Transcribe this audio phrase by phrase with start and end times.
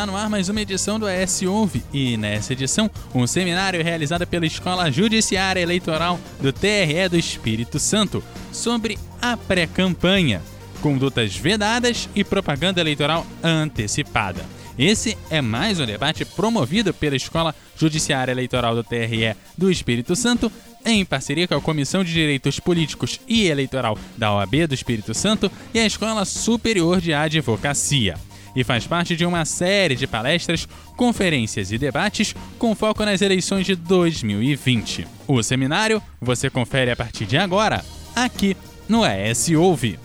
[0.00, 4.26] Está no ar mais uma edição do AS Ouve e nessa edição um seminário realizado
[4.26, 10.40] pela Escola Judiciária Eleitoral do TRE do Espírito Santo sobre a pré-campanha,
[10.80, 14.42] condutas vedadas e propaganda eleitoral antecipada.
[14.78, 20.50] Esse é mais um debate promovido pela Escola Judiciária Eleitoral do TRE do Espírito Santo,
[20.82, 25.52] em parceria com a Comissão de Direitos Políticos e Eleitoral da OAB do Espírito Santo
[25.74, 28.16] e a Escola Superior de Advocacia.
[28.54, 33.66] E faz parte de uma série de palestras, conferências e debates com foco nas eleições
[33.66, 35.06] de 2020.
[35.26, 38.56] O seminário você confere a partir de agora, aqui
[38.88, 39.98] no ES Ouve.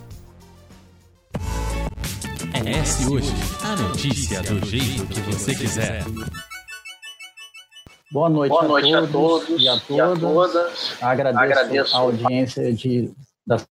[2.53, 6.03] ES Hoje, a notícia do jeito que você quiser.
[8.11, 9.89] Boa noite, Boa noite a, a, todos todos e a todas.
[9.89, 10.97] E a todas.
[11.01, 13.11] Agradeço, Agradeço a audiência de,
[13.45, 13.67] das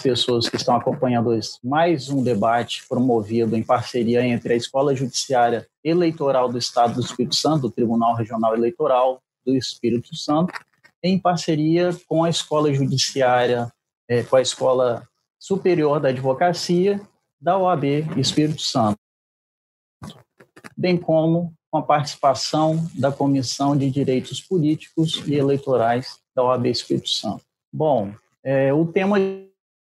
[0.00, 5.66] pessoas que estão acompanhando esse, mais um debate promovido em parceria entre a Escola Judiciária
[5.84, 10.52] Eleitoral do Estado do Espírito Santo, do Tribunal Regional Eleitoral do Espírito Santo,
[11.02, 13.72] em parceria com a Escola Judiciária,
[14.08, 15.06] eh, com a Escola
[15.38, 17.00] Superior da Advocacia
[17.40, 17.84] da OAB
[18.16, 18.98] Espírito Santo,
[20.76, 27.08] bem como com a participação da Comissão de Direitos Políticos e Eleitorais da OAB Espírito
[27.08, 27.42] Santo.
[27.72, 29.18] Bom, é, o tema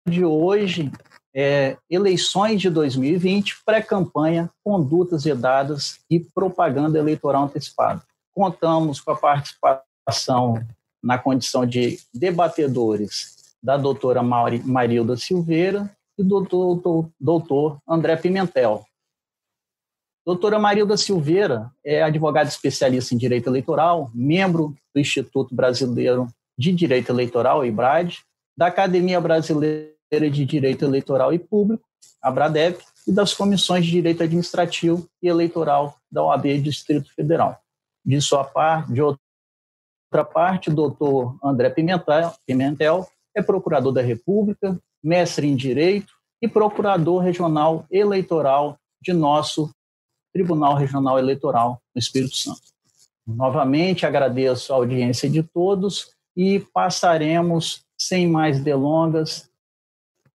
[0.08, 0.92] de hoje
[1.34, 8.02] é eleições de 2020, pré-campanha, condutas vedadas e propaganda eleitoral antecipada.
[8.34, 10.62] Contamos com a participação
[11.02, 18.86] na condição de debatedores da doutora Marilda Silveira e do doutor, doutor André Pimentel,
[20.24, 27.12] Doutora Marilda Silveira é advogada especialista em direito eleitoral, membro do Instituto Brasileiro de Direito
[27.12, 28.20] Eleitoral, IBRAD,
[28.58, 31.84] da Academia Brasileira de Direito Eleitoral e Público,
[32.22, 37.59] a BRADEP, e das comissões de Direito Administrativo e Eleitoral da OAB Distrito Federal.
[38.06, 44.78] De sua parte, de outra parte, o doutor André Pimentel, Pimentel é procurador da República,
[45.04, 49.72] mestre em Direito e procurador regional eleitoral de nosso
[50.34, 52.62] Tribunal Regional Eleitoral no Espírito Santo.
[53.25, 59.47] Novamente agradeço a audiência de todos e passaremos, sem mais delongas,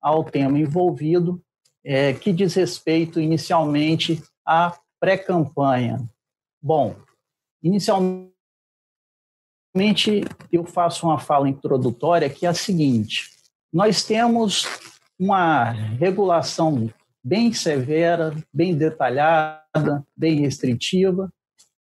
[0.01, 1.43] ao tema envolvido,
[1.85, 6.09] é, que diz respeito inicialmente à pré-campanha.
[6.63, 6.95] Bom,
[7.61, 8.33] inicialmente
[10.53, 13.31] eu faço uma fala introdutória que é a seguinte:
[13.73, 14.65] nós temos
[15.19, 16.89] uma regulação
[17.23, 21.33] bem severa, bem detalhada, bem restritiva,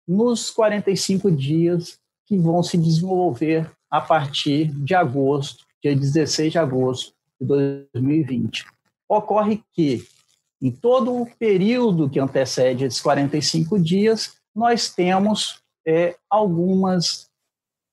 [0.07, 7.13] nos 45 dias que vão se desenvolver a partir de agosto, dia 16 de agosto
[7.41, 8.67] de 2020.
[9.09, 10.05] Ocorre que,
[10.61, 17.29] em todo o período que antecede esses 45 dias, nós temos é, algumas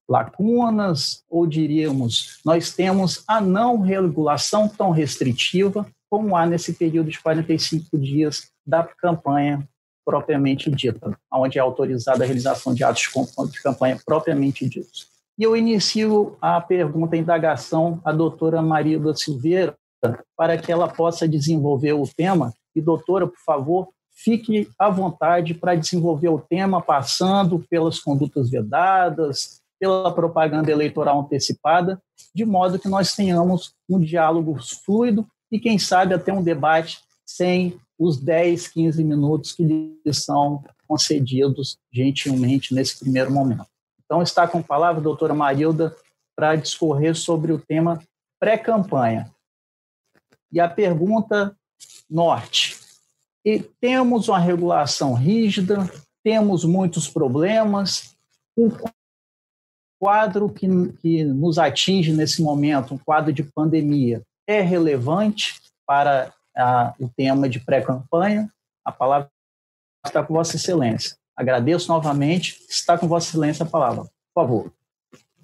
[0.10, 7.20] lacunas, ou diríamos, nós temos a não regulação tão restritiva como há nesse período de
[7.20, 9.68] 45 dias da campanha
[10.06, 13.10] propriamente dita, onde é autorizada a realização de atos
[13.52, 15.13] de campanha propriamente ditos.
[15.38, 19.76] E eu inicio a pergunta, a indagação à doutora Maria da Silveira,
[20.38, 22.54] para que ela possa desenvolver o tema.
[22.76, 29.62] E, doutora, por favor, fique à vontade para desenvolver o tema, passando pelas condutas vedadas,
[29.80, 32.02] pela propaganda eleitoral antecipada,
[32.34, 37.80] de modo que nós tenhamos um diálogo fluido e, quem sabe, até um debate sem
[37.98, 43.73] os 10, 15 minutos que lhes são concedidos gentilmente nesse primeiro momento.
[44.14, 45.96] Então, está com a palavra a doutora Marilda
[46.36, 48.00] para discorrer sobre o tema
[48.40, 49.28] pré-campanha.
[50.52, 51.58] E a pergunta
[52.08, 52.80] norte.
[53.44, 55.92] E temos uma regulação rígida,
[56.24, 58.16] temos muitos problemas,
[58.56, 58.70] o
[60.00, 60.68] quadro que,
[61.02, 67.50] que nos atinge nesse momento, um quadro de pandemia, é relevante para a, o tema
[67.50, 68.48] de pré-campanha.
[68.86, 69.28] A palavra
[70.06, 71.18] está com Vossa Excelência.
[71.36, 72.64] Agradeço novamente.
[72.70, 74.13] Está com Vossa Excelência a palavra.
[74.34, 74.74] Por favor.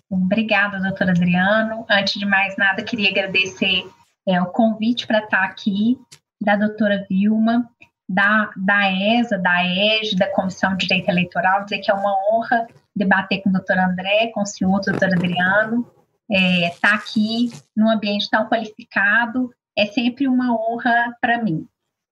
[0.10, 1.86] Obrigada, doutor Adriano.
[1.90, 3.88] Antes de mais nada, queria agradecer
[4.28, 6.00] é, o convite para estar aqui
[6.42, 7.70] da doutora Vilma,
[8.08, 12.68] da, da ESA, da EG, da Comissão de Direito Eleitoral, dizer que é uma honra
[12.96, 15.88] debater com o doutor André, com o senhor, doutor Adriano,
[16.30, 21.66] estar é, tá aqui num ambiente tão qualificado é sempre uma honra para mim.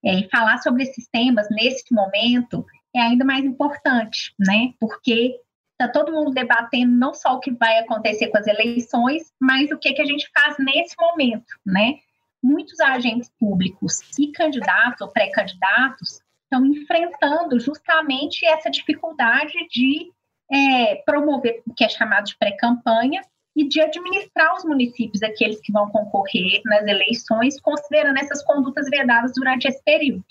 [0.06, 2.66] É, e falar sobre esses temas nesse momento
[2.96, 4.74] é ainda mais importante, né?
[4.80, 5.38] Porque
[5.80, 9.78] está todo mundo debatendo não só o que vai acontecer com as eleições, mas o
[9.78, 12.00] que, que a gente faz nesse momento, né?
[12.44, 20.12] Muitos agentes públicos e candidatos ou pré-candidatos estão enfrentando justamente essa dificuldade de
[20.52, 23.22] é, promover o que é chamado de pré-campanha
[23.56, 29.34] e de administrar os municípios, aqueles que vão concorrer nas eleições, considerando essas condutas vedadas
[29.36, 30.26] durante esse período.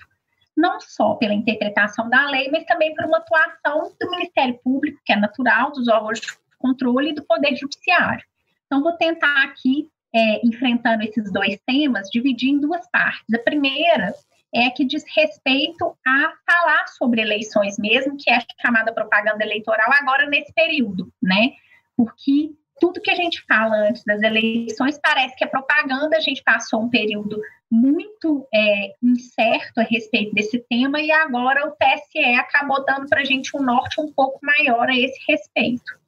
[0.57, 5.13] Não só pela interpretação da lei, mas também por uma atuação do Ministério Público, que
[5.13, 8.25] é natural, dos órgãos de controle e do Poder Judiciário.
[8.67, 13.35] Então, vou tentar aqui, é, enfrentando esses dois temas, dividir em duas partes.
[13.35, 14.15] A primeira
[14.55, 20.27] é que diz respeito a falar sobre eleições mesmo, que é chamada propaganda eleitoral agora
[20.27, 21.53] nesse período, né?
[21.97, 26.43] Porque tudo que a gente fala antes das eleições parece que é propaganda, a gente
[26.43, 27.41] passou um período
[27.71, 33.25] muito é, incerto a respeito desse tema e agora o TSE acabou dando para a
[33.25, 35.99] gente um norte um pouco maior a esse respeito.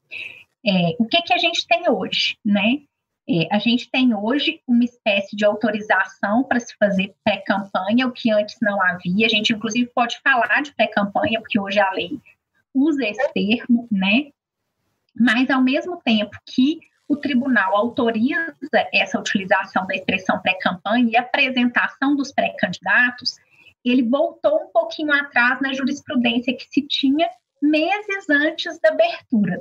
[0.66, 2.82] É, o que, que a gente tem hoje, né?
[3.30, 8.30] É, a gente tem hoje uma espécie de autorização para se fazer pré-campanha, o que
[8.30, 9.26] antes não havia.
[9.26, 12.18] A gente, inclusive, pode falar de pré-campanha, porque hoje a lei
[12.74, 14.30] usa esse termo, né?
[15.18, 18.54] Mas, ao mesmo tempo que o tribunal autoriza
[18.92, 23.36] essa utilização da expressão pré-campanha e apresentação dos pré-candidatos,
[23.84, 27.28] ele voltou um pouquinho atrás na jurisprudência que se tinha
[27.62, 29.58] meses antes da abertura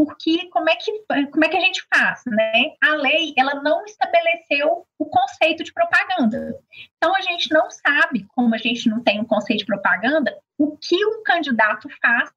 [0.00, 0.90] porque como é que
[1.30, 2.72] como é que a gente faz, né?
[2.82, 6.58] A lei ela não estabeleceu o conceito de propaganda.
[6.96, 10.74] Então a gente não sabe, como a gente não tem um conceito de propaganda, o
[10.78, 12.30] que um candidato faz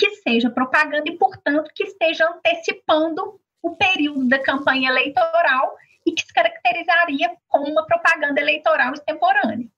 [0.00, 5.76] que seja propaganda e, portanto, que esteja antecipando o período da campanha eleitoral
[6.06, 9.68] e que se caracterizaria como uma propaganda eleitoral extemporânea.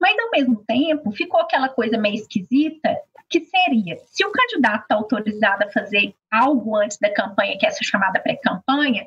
[0.00, 2.96] Mas, ao mesmo tempo, ficou aquela coisa meio esquisita
[3.30, 7.68] que seria, se o candidato está autorizado a fazer algo antes da campanha, que é
[7.68, 9.06] essa chamada pré-campanha,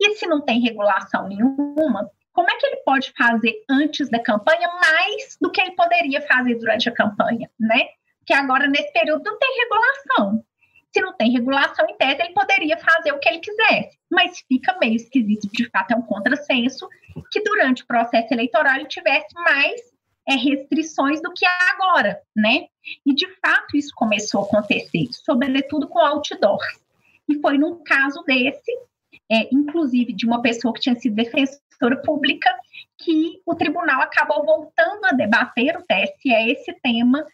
[0.00, 4.68] e se não tem regulação nenhuma, como é que ele pode fazer antes da campanha
[4.68, 7.88] mais do que ele poderia fazer durante a campanha, né?
[8.28, 10.44] Porque agora, nesse período, não tem regulação.
[10.92, 13.98] Se não tem regulação em tese, ele poderia fazer o que ele quisesse.
[14.10, 16.86] Mas fica meio esquisito, de fato, é um contrassenso
[17.32, 19.80] que durante o processo eleitoral ele tivesse mais
[20.28, 22.66] é, restrições do que agora, né?
[23.06, 26.60] E de fato isso começou a acontecer, sobretudo com outdoor.
[27.26, 28.70] E foi num caso desse,
[29.32, 32.50] é, inclusive de uma pessoa que tinha sido defensora pública,
[32.98, 37.26] que o tribunal acabou voltando a debater o TSE esse tema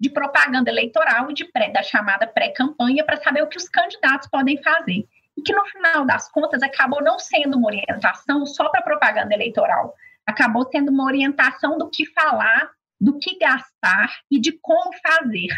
[0.00, 4.28] de propaganda eleitoral e de pré, da chamada pré-campanha para saber o que os candidatos
[4.28, 5.06] podem fazer.
[5.36, 9.94] E que no final das contas acabou não sendo uma orientação só para propaganda eleitoral,
[10.26, 15.48] acabou sendo uma orientação do que falar, do que gastar e de como fazer.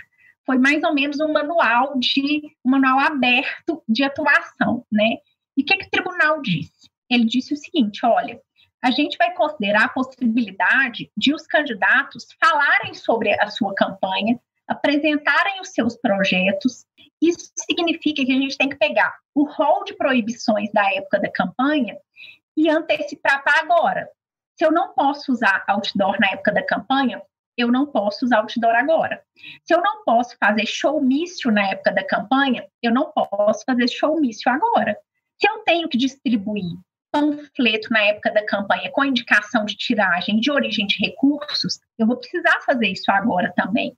[0.44, 5.18] Foi mais ou menos um manual de um manual aberto de atuação, né?
[5.56, 6.90] E o que, que o tribunal disse?
[7.08, 8.40] Ele disse o seguinte: olha,
[8.82, 15.60] a gente vai considerar a possibilidade de os candidatos falarem sobre a sua campanha, apresentarem
[15.60, 16.84] os seus projetos.
[17.20, 21.30] Isso significa que a gente tem que pegar o rol de proibições da época da
[21.30, 21.96] campanha
[22.56, 24.08] e antecipar para agora.
[24.58, 27.22] Se eu não posso usar outdoor na época da campanha,
[27.56, 29.22] eu não posso usar outdoor agora.
[29.64, 34.50] Se eu não posso fazer showmício na época da campanha, eu não posso fazer showmício
[34.50, 34.98] agora.
[35.40, 36.76] Se eu tenho que distribuir
[37.12, 42.16] panfleto na época da campanha com indicação de tiragem de origem de recursos, eu vou
[42.16, 43.96] precisar fazer isso agora também.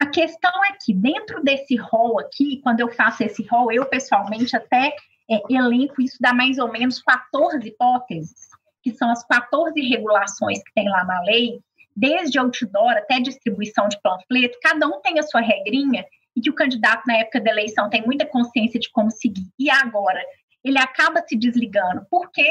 [0.00, 4.56] A questão é que dentro desse rol aqui, quando eu faço esse rol, eu pessoalmente
[4.56, 4.94] até
[5.28, 8.48] é, elenco isso dá mais ou menos 14 hipóteses
[8.82, 11.60] que são as 14 regulações que tem lá na lei,
[11.94, 16.04] desde outdoor até distribuição de panfleto, cada um tem a sua regrinha
[16.34, 19.46] e que o candidato na época da eleição tem muita consciência de como seguir.
[19.58, 20.22] E agora
[20.68, 22.46] ele acaba se desligando, porque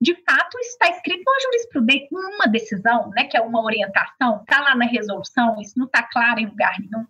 [0.00, 4.74] de fato está escrito na jurisprudência, uma decisão, né, que é uma orientação, está lá
[4.74, 7.06] na resolução, isso não está claro em lugar nenhum.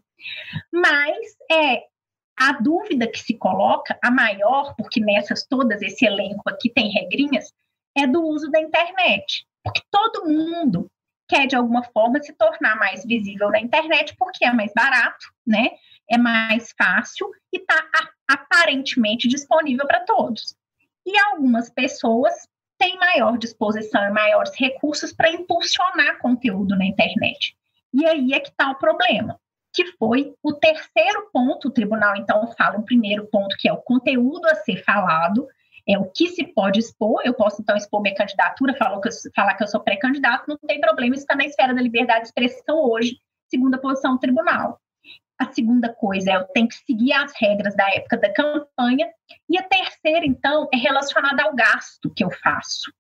[0.72, 1.84] Mas é
[2.38, 7.52] a dúvida que se coloca, a maior, porque nessas todas esse elenco aqui tem regrinhas,
[7.96, 9.46] é do uso da internet.
[9.62, 10.90] Porque todo mundo
[11.28, 15.70] quer, de alguma forma, se tornar mais visível na internet, porque é mais barato, né?
[16.12, 17.82] É mais fácil e está
[18.28, 20.54] aparentemente disponível para todos.
[21.06, 22.34] E algumas pessoas
[22.78, 27.56] têm maior disposição e maiores recursos para impulsionar conteúdo na internet.
[27.94, 29.38] E aí é que está o problema,
[29.72, 31.68] que foi o terceiro ponto.
[31.68, 35.46] O tribunal, então, fala o primeiro ponto, que é o conteúdo a ser falado,
[35.88, 37.22] é o que se pode expor.
[37.24, 40.58] Eu posso, então, expor minha candidatura, falar que eu, falar que eu sou pré-candidato, não
[40.58, 43.16] tem problema, isso está na esfera da liberdade de expressão hoje,
[43.48, 44.78] segundo a posição do tribunal.
[45.42, 49.10] A segunda coisa é eu tenho que seguir as regras da época da campanha.
[49.50, 52.92] E a terceira, então, é relacionada ao gasto que eu faço.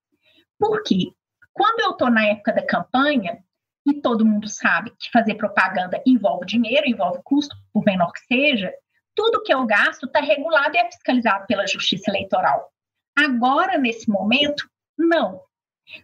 [0.58, 1.12] Por quê?
[1.52, 3.38] Quando eu estou na época da campanha,
[3.86, 8.74] e todo mundo sabe que fazer propaganda envolve dinheiro, envolve custo, por menor que seja,
[9.14, 12.72] tudo que eu gasto está regulado e é fiscalizado pela Justiça Eleitoral.
[13.16, 14.68] Agora, nesse momento,
[14.98, 15.40] não.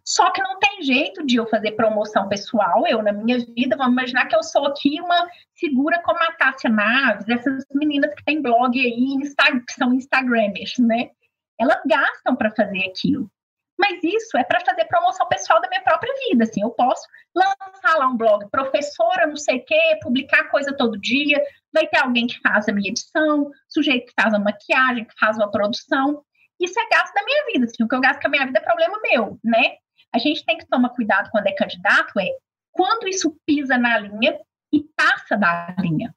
[0.04, 3.92] Só que não tem jeito de eu fazer promoção pessoal, eu na minha vida, vamos
[3.92, 8.42] imaginar que eu sou aqui uma figura como a Tássia Naves, essas meninas que têm
[8.42, 9.18] blog aí,
[9.66, 11.10] que são Instagramers, né?
[11.58, 13.30] Elas gastam para fazer aquilo.
[13.78, 17.96] Mas isso é para fazer promoção pessoal da minha própria vida, assim, eu posso lançar
[17.96, 21.40] lá um blog, professora não sei o quê, publicar coisa todo dia,
[21.72, 25.36] vai ter alguém que faz a minha edição, sujeito que faz a maquiagem, que faz
[25.36, 26.24] uma produção,
[26.60, 27.66] isso é gasto da minha vida.
[27.66, 29.76] Assim, o que eu gasto com a minha vida é problema meu, né?
[30.14, 32.28] A gente tem que tomar cuidado quando é candidato, é
[32.72, 34.38] quando isso pisa na linha
[34.72, 36.14] e passa da linha.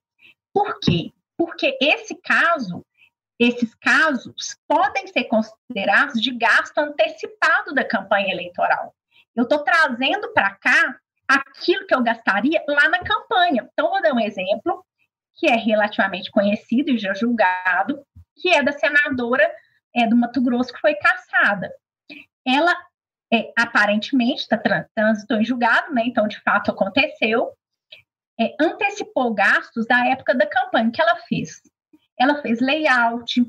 [0.54, 1.12] Por quê?
[1.38, 2.86] Porque esse caso,
[3.40, 8.94] esses casos podem ser considerados de gasto antecipado da campanha eleitoral.
[9.36, 13.68] Eu estou trazendo para cá aquilo que eu gastaria lá na campanha.
[13.72, 14.86] Então, vou dar um exemplo
[15.36, 18.06] que é relativamente conhecido e já julgado,
[18.36, 19.50] que é da senadora
[19.96, 21.72] é, do Mato Grosso que foi caçada.
[22.46, 22.76] Ela
[23.32, 24.58] é, aparentemente está
[24.94, 26.04] transitou em julgado, né?
[26.06, 27.52] Então, de fato, aconteceu.
[28.40, 31.62] É, antecipou gastos da época da campanha que ela fez.
[32.20, 33.46] Ela fez layout,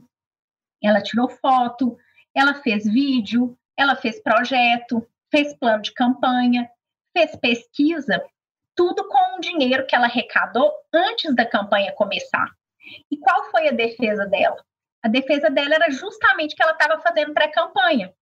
[0.83, 1.97] ela tirou foto,
[2.35, 6.69] ela fez vídeo, ela fez projeto, fez plano de campanha,
[7.17, 8.23] fez pesquisa,
[8.75, 12.51] tudo com o dinheiro que ela arrecadou antes da campanha começar.
[13.11, 14.63] E qual foi a defesa dela?
[15.03, 18.13] A defesa dela era justamente que ela estava fazendo pré-campanha,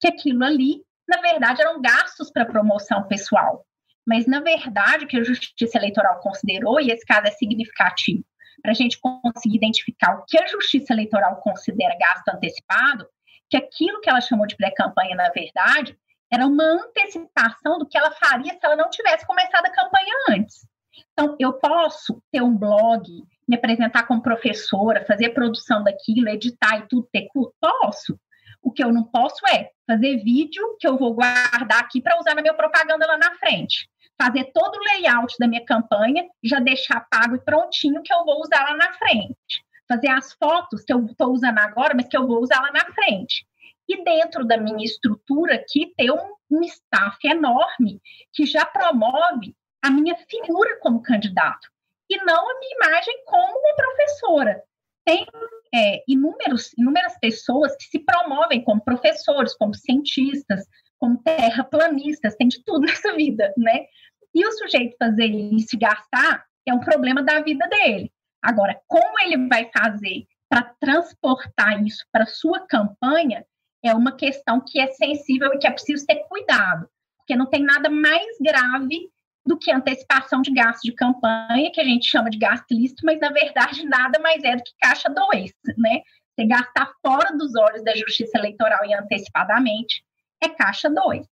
[0.00, 3.64] que aquilo ali, na verdade, eram gastos para promoção pessoal.
[4.06, 8.24] Mas, na verdade, o que a Justiça Eleitoral considerou, e esse caso é significativo,
[8.60, 13.06] para a gente conseguir identificar o que a Justiça Eleitoral considera gasto antecipado,
[13.48, 15.96] que aquilo que ela chamou de pré-campanha, na verdade,
[16.32, 20.66] era uma antecipação do que ela faria se ela não tivesse começado a campanha antes.
[21.12, 26.78] Então, eu posso ter um blog, me apresentar como professora, fazer a produção daquilo, editar
[26.78, 27.54] e tudo, ter curso?
[27.60, 28.18] Posso.
[28.62, 32.34] O que eu não posso é fazer vídeo que eu vou guardar aqui para usar
[32.34, 33.88] na minha propaganda lá na frente.
[34.20, 38.40] Fazer todo o layout da minha campanha, já deixar pago e prontinho que eu vou
[38.40, 39.62] usar lá na frente.
[39.86, 42.86] Fazer as fotos que eu estou usando agora, mas que eu vou usar lá na
[42.92, 43.46] frente.
[43.86, 48.00] E dentro da minha estrutura aqui, ter um, um staff enorme
[48.32, 51.73] que já promove a minha figura como candidato
[52.08, 54.62] e não a minha imagem como uma professora.
[55.04, 55.26] Tem
[55.74, 60.64] é, inúmeros, inúmeras pessoas que se promovem como professores, como cientistas,
[60.98, 63.86] como terraplanistas, tem de tudo nessa vida, né?
[64.34, 68.12] E o sujeito fazer isso e gastar é um problema da vida dele.
[68.42, 73.44] Agora, como ele vai fazer para transportar isso para sua campanha
[73.82, 77.62] é uma questão que é sensível e que é preciso ter cuidado, porque não tem
[77.62, 79.10] nada mais grave
[79.46, 83.20] do que antecipação de gasto de campanha, que a gente chama de gasto lícito, mas
[83.20, 86.00] na verdade nada mais é do que caixa 2, né?
[86.34, 90.02] Você gastar fora dos olhos da justiça eleitoral e antecipadamente
[90.42, 91.26] é caixa 2.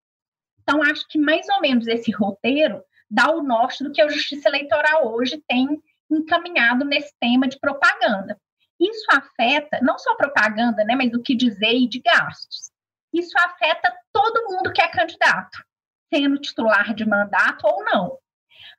[0.61, 4.47] Então, acho que mais ou menos esse roteiro dá o norte do que a justiça
[4.47, 5.67] eleitoral hoje tem
[6.09, 8.39] encaminhado nesse tema de propaganda.
[8.79, 12.71] Isso afeta não só propaganda, né, mas o que dizer e de gastos.
[13.11, 15.63] Isso afeta todo mundo que é candidato
[16.13, 18.17] sendo titular de mandato ou não.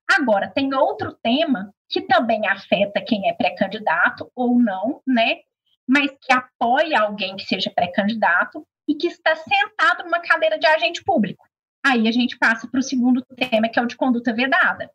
[0.09, 5.39] Agora, tem outro tema que também afeta quem é pré-candidato ou não, né?
[5.87, 11.03] Mas que apoia alguém que seja pré-candidato e que está sentado numa cadeira de agente
[11.03, 11.45] público.
[11.85, 14.91] Aí a gente passa para o segundo tema, que é o de conduta vedada.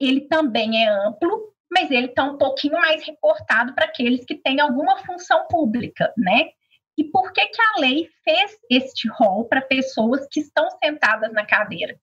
[0.00, 4.60] Ele também é amplo, mas ele está um pouquinho mais recortado para aqueles que têm
[4.60, 6.50] alguma função pública, né?
[6.96, 11.44] E por que, que a lei fez este rol para pessoas que estão sentadas na
[11.44, 11.98] cadeira?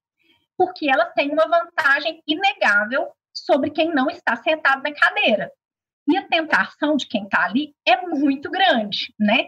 [0.58, 5.52] Porque elas têm uma vantagem inegável sobre quem não está sentado na cadeira.
[6.08, 9.48] E a tentação de quem está ali é muito grande, né?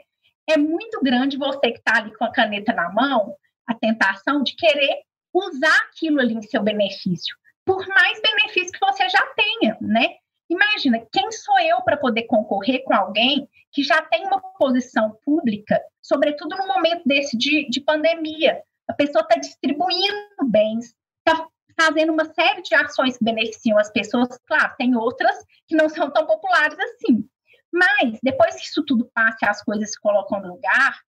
[0.50, 3.36] É muito grande você que está ali com a caneta na mão,
[3.68, 5.02] a tentação de querer
[5.34, 7.36] usar aquilo ali em seu benefício,
[7.66, 10.16] por mais benefício que você já tenha, né?
[10.50, 15.82] Imagina, quem sou eu para poder concorrer com alguém que já tem uma posição pública,
[16.02, 18.62] sobretudo no momento desse de, de pandemia?
[18.88, 20.94] A pessoa está distribuindo bens,
[21.26, 21.48] está
[21.80, 24.30] fazendo uma série de ações que beneficiam as pessoas.
[24.48, 25.36] Claro, tem outras
[25.68, 27.28] que não são tão populares assim.
[27.74, 31.02] Mas, depois que isso tudo passa e as coisas se colocam no lugar,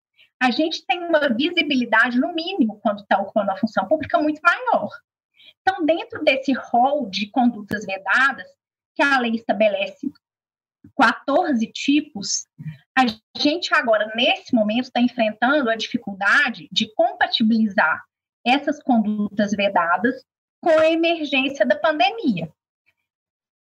[0.41, 4.91] a gente tem uma visibilidade, no mínimo, quando está ocupando a função pública, muito maior.
[5.61, 8.49] Então, dentro desse rol de condutas vedadas,
[8.95, 10.11] que a lei estabelece
[10.97, 12.47] 14 tipos,
[12.97, 13.05] a
[13.37, 18.03] gente agora, nesse momento, está enfrentando a dificuldade de compatibilizar
[18.45, 20.23] essas condutas vedadas
[20.61, 22.51] com a emergência da pandemia.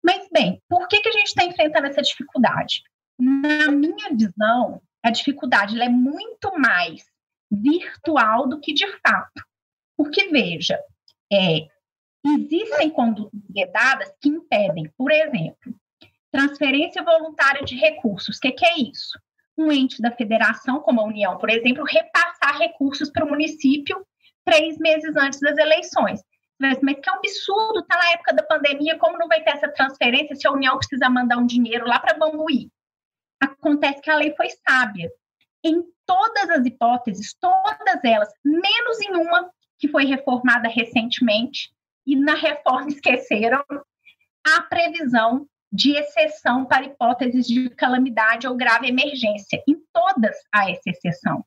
[0.04, 2.84] Mas, bem, por que, que a gente está enfrentando essa dificuldade?
[3.20, 7.06] Na minha visão, a dificuldade é muito mais
[7.52, 9.44] virtual do que de fato.
[9.98, 10.80] Porque, veja,
[11.32, 11.68] é,
[12.26, 15.74] existem condutas vedadas que impedem, por exemplo,
[16.32, 18.38] transferência voluntária de recursos.
[18.38, 19.20] O que, que é isso?
[19.58, 24.06] Um ente da federação, como a União, por exemplo, repassar recursos para o município
[24.46, 26.22] três meses antes das eleições.
[26.60, 30.46] Mas que absurdo, está na época da pandemia, como não vai ter essa transferência se
[30.46, 32.70] a União precisa mandar um dinheiro lá para Bambuí?
[33.40, 35.10] Acontece que a lei foi sábia.
[35.64, 41.72] Em todas as hipóteses, todas elas, menos em uma que foi reformada recentemente,
[42.06, 43.63] e na reforma esqueceram
[44.46, 49.62] a previsão de exceção para hipóteses de calamidade ou grave emergência.
[49.68, 51.46] Em todas há essa exceção.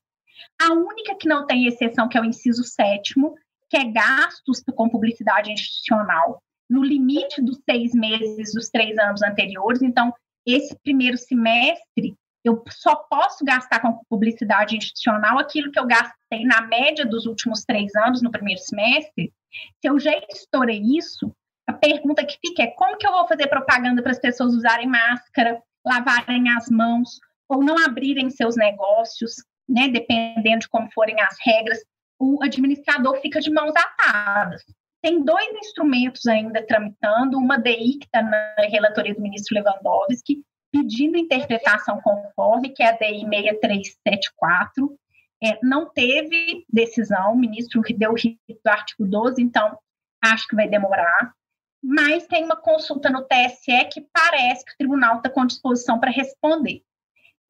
[0.61, 3.35] A única que não tem exceção, que é o inciso sétimo,
[3.69, 9.83] que é gastos com publicidade institucional, no limite dos seis meses dos três anos anteriores.
[9.83, 10.13] Então,
[10.47, 16.63] esse primeiro semestre, eu só posso gastar com publicidade institucional aquilo que eu gastei na
[16.63, 19.33] média dos últimos três anos no primeiro semestre.
[19.81, 21.35] Se eu já estourei isso,
[21.67, 24.87] a pergunta que fica é como que eu vou fazer propaganda para as pessoas usarem
[24.87, 27.19] máscara, lavarem as mãos
[27.49, 29.35] ou não abrirem seus negócios,
[29.69, 31.79] né, dependendo de como forem as regras
[32.23, 34.63] o administrador fica de mãos atadas.
[35.03, 41.19] Tem dois instrumentos ainda tramitando, uma DI que está na relatoria do ministro Lewandowski, pedindo
[41.19, 44.97] interpretação conforme, que é a DI 6374.
[45.43, 49.77] É, não teve decisão, o ministro deu o artigo 12, então
[50.23, 51.35] acho que vai demorar.
[51.83, 56.13] Mas tem uma consulta no TSE que parece que o tribunal está com disposição para
[56.13, 56.83] responder.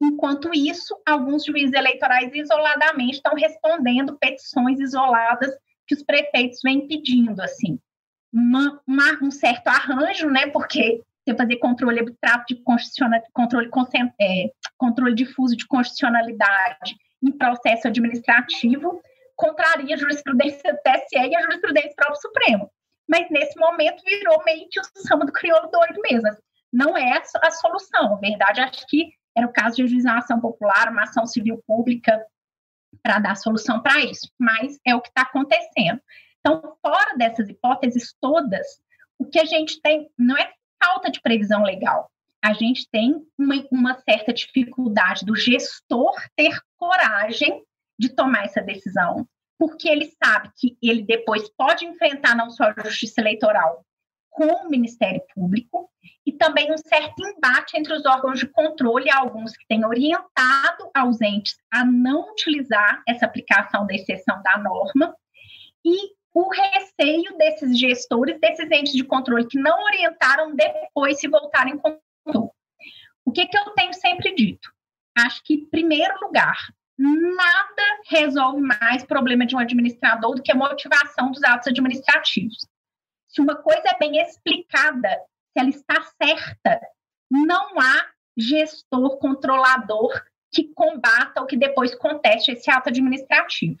[0.01, 7.39] Enquanto isso, alguns juízes eleitorais isoladamente estão respondendo petições isoladas que os prefeitos vêm pedindo,
[7.41, 7.79] assim.
[8.33, 10.47] Uma, uma, um certo arranjo, né?
[10.47, 13.69] Porque você fazer controle abstrato de constitucionalidade, controle,
[14.19, 19.01] é, controle difuso de constitucionalidade em processo administrativo
[19.35, 22.71] contraria a jurisprudência do TSE e a jurisprudência do próprio Supremo.
[23.07, 26.29] Mas nesse momento virou meio que o samba do crioulo doido mesmo.
[26.71, 28.11] Não é a, solução.
[28.11, 31.61] Na verdade, acho que era o caso de ajuizar uma ação popular, uma ação civil
[31.67, 32.23] pública,
[33.01, 34.31] para dar solução para isso.
[34.39, 35.99] Mas é o que está acontecendo.
[36.39, 38.65] Então, fora dessas hipóteses todas,
[39.17, 40.51] o que a gente tem não é
[40.83, 42.09] falta de previsão legal.
[42.43, 47.63] A gente tem uma, uma certa dificuldade do gestor ter coragem
[47.97, 49.25] de tomar essa decisão,
[49.57, 53.85] porque ele sabe que ele depois pode enfrentar não só a justiça eleitoral
[54.29, 55.89] com o Ministério Público,
[56.25, 61.21] e também um certo embate entre os órgãos de controle, alguns que têm orientado aos
[61.21, 65.15] entes a não utilizar essa aplicação da exceção da norma,
[65.85, 65.95] e
[66.33, 71.79] o receio desses gestores, desses entes de controle que não orientaram depois se voltarem.
[72.25, 74.71] O que, que eu tenho sempre dito?
[75.17, 76.57] Acho que, em primeiro lugar,
[76.97, 82.67] nada resolve mais problema de um administrador do que a motivação dos atos administrativos.
[83.27, 85.09] Se uma coisa é bem explicada
[85.51, 86.79] se ela está certa,
[87.29, 93.79] não há gestor controlador que combata ou que depois conteste esse ato administrativo.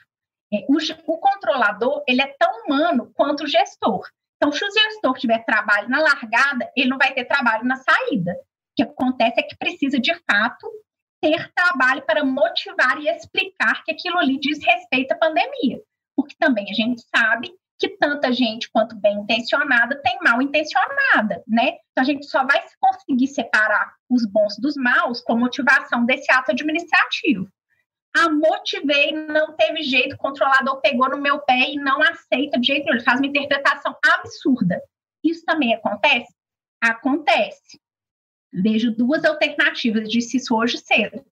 [0.51, 0.77] É, o,
[1.07, 4.07] o, controlador ele é tão humano quanto o gestor.
[4.43, 8.33] Então, se o gestor tiver trabalho na largada, ele não vai ter trabalho na saída.
[8.33, 10.69] O que acontece é que precisa, de fato,
[11.21, 15.79] ter trabalho para motivar e explicar que aquilo ali diz respeito à pandemia.
[16.13, 21.77] Porque também a gente sabe que tanta gente quanto bem intencionada tem mal intencionada, né?
[21.91, 26.51] Então a gente só vai conseguir separar os bons dos maus com motivação desse ato
[26.51, 27.47] administrativo.
[28.15, 32.67] Ah, motivei, não teve jeito, o controlador pegou no meu pé e não aceita de
[32.67, 34.79] jeito nenhum, ele faz uma interpretação absurda.
[35.23, 36.31] Isso também acontece?
[36.81, 37.79] Acontece.
[38.51, 41.25] Vejo duas alternativas, disse isso hoje cedo.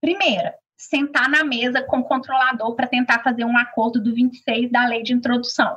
[0.00, 4.86] Primeira, sentar na mesa com o controlador para tentar fazer um acordo do 26 da
[4.86, 5.76] lei de introdução.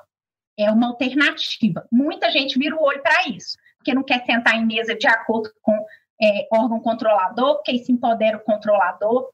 [0.58, 1.88] É uma alternativa.
[1.92, 5.52] Muita gente vira o olho para isso, porque não quer sentar em mesa de acordo
[5.62, 5.74] com
[6.22, 9.30] é, órgão controlador, porque isso empodera o controlador.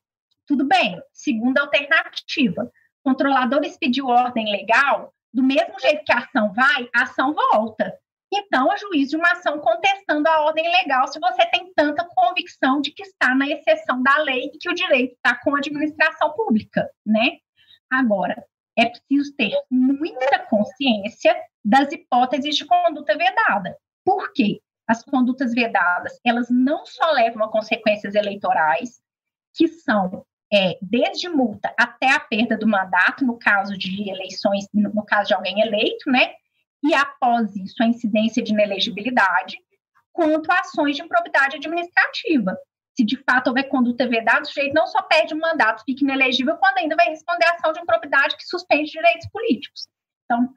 [0.47, 0.99] Tudo bem.
[1.11, 2.63] Segunda alternativa.
[2.63, 7.93] O controlador expediu ordem legal, do mesmo jeito que a ação vai, a ação volta.
[8.33, 12.81] Então, a juiz de uma ação contestando a ordem legal se você tem tanta convicção
[12.81, 16.33] de que está na exceção da lei e que o direito está com a administração
[16.33, 17.37] pública, né?
[17.89, 18.43] Agora,
[18.77, 23.77] é preciso ter muita consciência das hipóteses de conduta vedada.
[24.03, 24.61] Por quê?
[24.85, 29.01] As condutas vedadas, elas não só levam a consequências eleitorais,
[29.53, 35.05] que são é, desde multa até a perda do mandato, no caso de eleições, no
[35.05, 36.33] caso de alguém eleito, né?
[36.83, 39.57] e, após isso, a incidência de inelegibilidade,
[40.11, 42.57] quanto ações de improbidade administrativa.
[42.95, 46.57] Se de fato houver conduta vedada, o sujeito não só perde o mandato, fica inelegível,
[46.57, 49.87] quando ainda vai responder a ação de improbidade que suspende direitos políticos.
[50.25, 50.49] Então,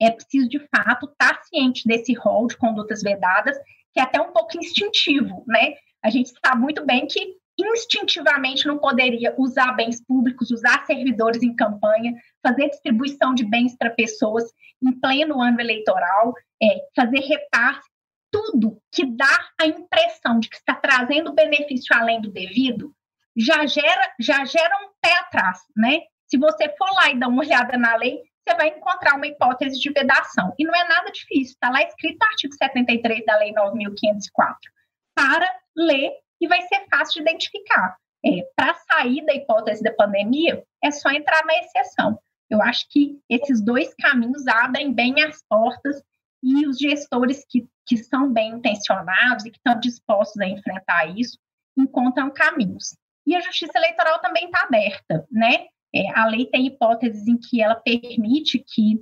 [0.00, 3.58] é preciso, de fato, estar ciente desse rol de condutas vedadas,
[3.92, 5.74] que é até um pouco instintivo, né?
[6.02, 11.54] A gente sabe muito bem que instintivamente não poderia usar bens públicos, usar servidores em
[11.54, 14.44] campanha, fazer distribuição de bens para pessoas
[14.82, 17.88] em pleno ano eleitoral, é, fazer repasse,
[18.30, 22.94] tudo que dá a impressão de que está trazendo benefício além do devido,
[23.36, 26.00] já gera, já gera um pé atrás, né?
[26.26, 29.80] Se você for lá e dar uma olhada na lei, você vai encontrar uma hipótese
[29.80, 30.54] de vedação.
[30.58, 34.56] E não é nada difícil, está lá escrito no artigo 73 da Lei 9.504.
[35.14, 37.96] Para ler e vai ser fácil de identificar.
[38.24, 42.18] É, Para sair da hipótese da pandemia, é só entrar na exceção.
[42.50, 46.02] Eu acho que esses dois caminhos abrem bem as portas
[46.42, 51.38] e os gestores que, que são bem intencionados e que estão dispostos a enfrentar isso
[51.76, 52.96] encontram caminhos.
[53.26, 55.66] E a justiça eleitoral também está aberta, né?
[55.94, 59.00] É, a lei tem hipóteses em que ela permite que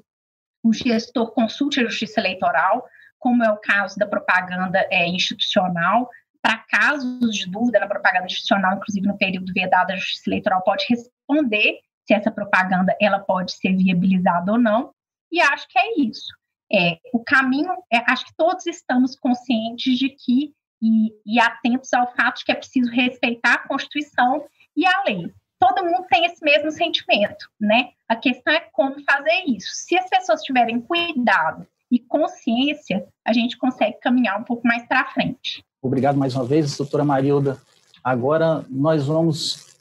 [0.62, 2.84] o gestor consulte a justiça eleitoral,
[3.18, 6.08] como é o caso da propaganda é, institucional,
[6.46, 10.86] para casos de dúvida na propaganda institucional, inclusive no período vedado, a Justiça Eleitoral pode
[10.88, 14.92] responder se essa propaganda ela pode ser viabilizada ou não.
[15.32, 16.32] E acho que é isso.
[16.72, 22.14] É, o caminho, é, acho que todos estamos conscientes de que e, e atentos ao
[22.14, 24.44] fato de que é preciso respeitar a Constituição
[24.76, 25.32] e a lei.
[25.58, 27.90] Todo mundo tem esse mesmo sentimento, né?
[28.08, 29.70] A questão é como fazer isso.
[29.72, 35.04] Se as pessoas tiverem cuidado e consciência, a gente consegue caminhar um pouco mais para
[35.06, 35.64] frente.
[35.82, 37.60] Obrigado mais uma vez, doutora Marilda.
[38.02, 39.78] Agora nós vamos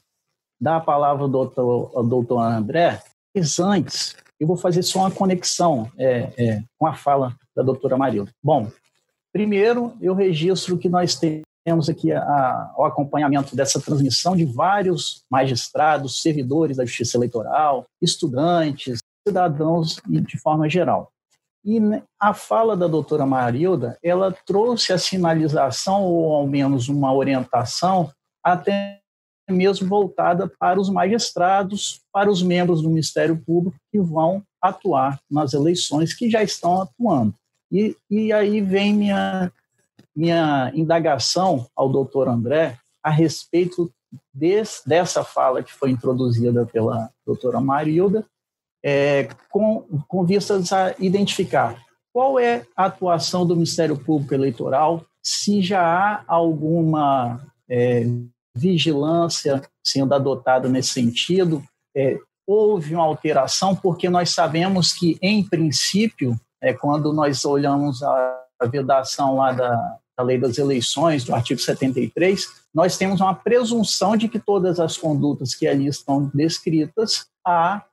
[0.60, 3.02] dar a palavra ao doutor, ao doutor André.
[3.34, 7.96] Mas antes, eu vou fazer só uma conexão é, é, com a fala da doutora
[7.96, 8.30] Marilda.
[8.42, 8.70] Bom,
[9.32, 11.18] primeiro eu registro que nós
[11.64, 17.84] temos aqui a, a, o acompanhamento dessa transmissão de vários magistrados, servidores da Justiça Eleitoral,
[18.00, 21.10] estudantes, cidadãos de forma geral.
[21.66, 21.80] E
[22.20, 28.08] a fala da doutora Marilda, ela trouxe a sinalização, ou ao menos uma orientação,
[28.40, 29.00] até
[29.50, 35.54] mesmo voltada para os magistrados, para os membros do Ministério Público que vão atuar nas
[35.54, 37.34] eleições, que já estão atuando.
[37.72, 39.52] E, e aí vem minha,
[40.14, 43.92] minha indagação ao doutor André a respeito
[44.32, 48.24] desse, dessa fala que foi introduzida pela doutora Marilda,
[48.84, 51.76] é, com, com vistas a identificar.
[52.12, 58.06] Qual é a atuação do Ministério Público Eleitoral, se já há alguma é,
[58.54, 61.62] vigilância sendo adotada nesse sentido,
[61.94, 68.40] é, houve uma alteração, porque nós sabemos que, em princípio, é, quando nós olhamos a,
[68.60, 74.16] a vedação lá da, da lei das eleições, do artigo 73, nós temos uma presunção
[74.16, 77.84] de que todas as condutas que ali estão descritas há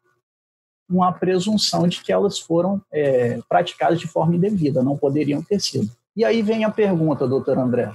[0.97, 5.89] uma presunção de que elas foram é, praticadas de forma indevida, não poderiam ter sido.
[6.15, 7.91] E aí vem a pergunta, doutor André.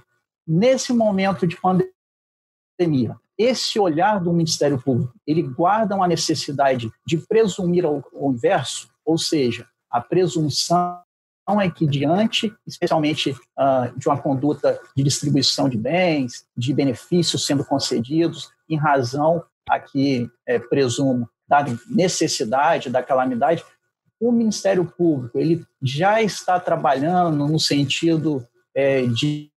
[0.46, 7.84] Nesse momento de pandemia, esse olhar do Ministério Público, ele guarda uma necessidade de presumir
[7.86, 11.00] o, inverso, ou seja, a presunção
[11.62, 17.64] é que diante, especialmente uh, de uma conduta de distribuição de bens, de benefícios sendo
[17.64, 23.64] concedidos, em razão, aqui é, presumo, da necessidade, da calamidade,
[24.20, 29.50] o Ministério Público ele já está trabalhando no sentido é, de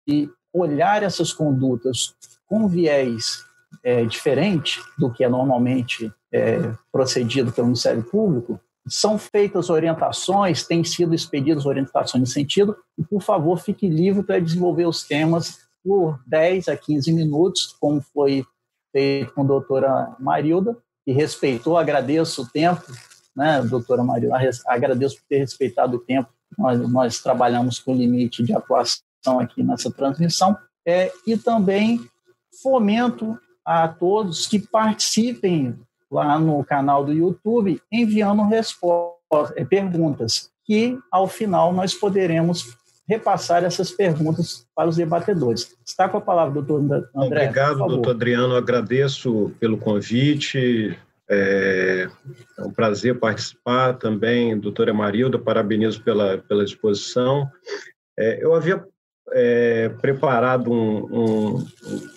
[0.53, 3.43] olhar essas condutas com viés
[3.83, 10.83] é, diferente do que é normalmente é, procedido pelo Ministério Público, são feitas orientações, têm
[10.83, 16.19] sido expedidas orientações nesse sentido, e, por favor, fique livre para desenvolver os temas por
[16.27, 18.43] 10 a 15 minutos, como foi
[18.91, 22.83] feito com a doutora Marilda, que respeitou, agradeço o tempo,
[23.35, 24.31] né, doutora Maria,
[24.67, 29.91] agradeço por ter respeitado o tempo, nós, nós trabalhamos com limite de atuação aqui nessa
[29.91, 31.99] transmissão, é, e também
[32.61, 35.79] fomento a todos que participem
[36.11, 42.75] lá no canal do YouTube, enviando respostas, é, perguntas, que ao final nós poderemos
[43.07, 45.75] repassar essas perguntas para os debatedores.
[45.85, 47.03] Está com a palavra, doutor André.
[47.13, 48.55] Obrigado, doutor Adriano.
[48.55, 50.97] Agradeço pelo convite.
[51.29, 52.09] É,
[52.57, 57.49] é um prazer participar também, doutora Marilda, parabenizo pela, pela exposição.
[58.17, 58.83] É, eu havia
[59.31, 62.09] é, preparado um, um, um,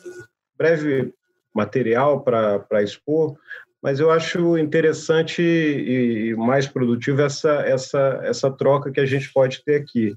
[0.58, 1.12] breve
[1.54, 3.36] material para expor,
[3.80, 9.62] mas eu acho interessante e mais produtivo essa, essa, essa troca que a gente pode
[9.64, 10.16] ter aqui.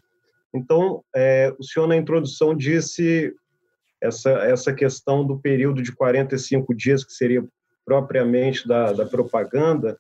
[0.54, 3.34] Então, é, o senhor na introdução disse
[4.02, 7.46] essa, essa questão do período de 45 dias, que seria
[7.86, 9.98] propriamente da, da propaganda,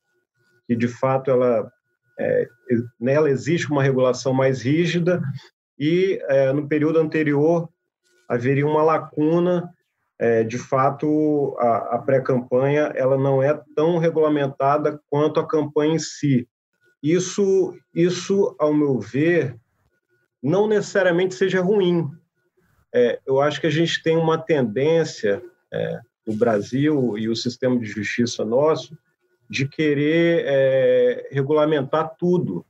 [0.68, 1.72] que de fato ela,
[2.20, 2.48] é,
[3.00, 5.22] nela existe uma regulação mais rígida,
[5.80, 7.70] e é, no período anterior
[8.28, 9.72] haveria uma lacuna
[10.20, 16.00] é, de fato, a, a pré-campanha ela não é tão regulamentada quanto a campanha em
[16.00, 16.48] si.
[17.04, 19.56] Isso, isso, ao meu ver,
[20.48, 22.10] não necessariamente seja ruim.
[22.94, 27.78] É, eu acho que a gente tem uma tendência é, no Brasil e o sistema
[27.78, 28.98] de justiça nosso
[29.50, 32.66] de querer é, regulamentar tudo.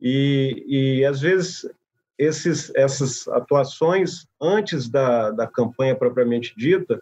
[0.00, 1.68] E, e, às vezes,
[2.18, 7.00] esses, essas atuações antes da, da campanha propriamente dita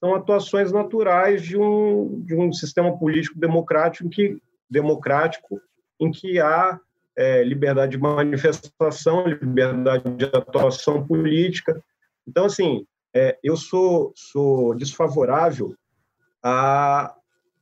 [0.00, 4.38] são atuações naturais de um, de um sistema político democrático em que,
[4.68, 5.60] democrático,
[6.00, 6.78] em que há
[7.16, 11.82] é, liberdade de manifestação, liberdade de atuação política.
[12.26, 15.74] Então, assim, é, eu sou, sou desfavorável
[16.42, 17.14] a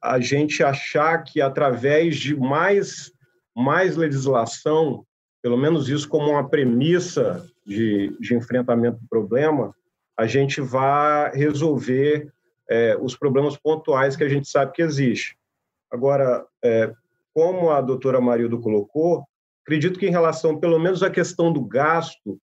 [0.03, 3.13] a gente achar que através de mais,
[3.55, 5.05] mais legislação
[5.43, 9.75] pelo menos isso como uma premissa de, de enfrentamento do problema,
[10.17, 12.31] a gente vai resolver
[12.69, 15.37] é, os problemas pontuais que a gente sabe que existe.
[15.91, 16.93] Agora, é,
[17.33, 19.25] como a doutora Marildo colocou,
[19.63, 22.39] acredito que em relação, pelo menos, à questão do gasto,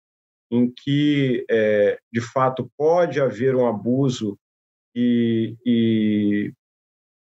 [0.52, 4.38] em que, é, de fato, pode haver um abuso
[4.96, 6.54] e, e,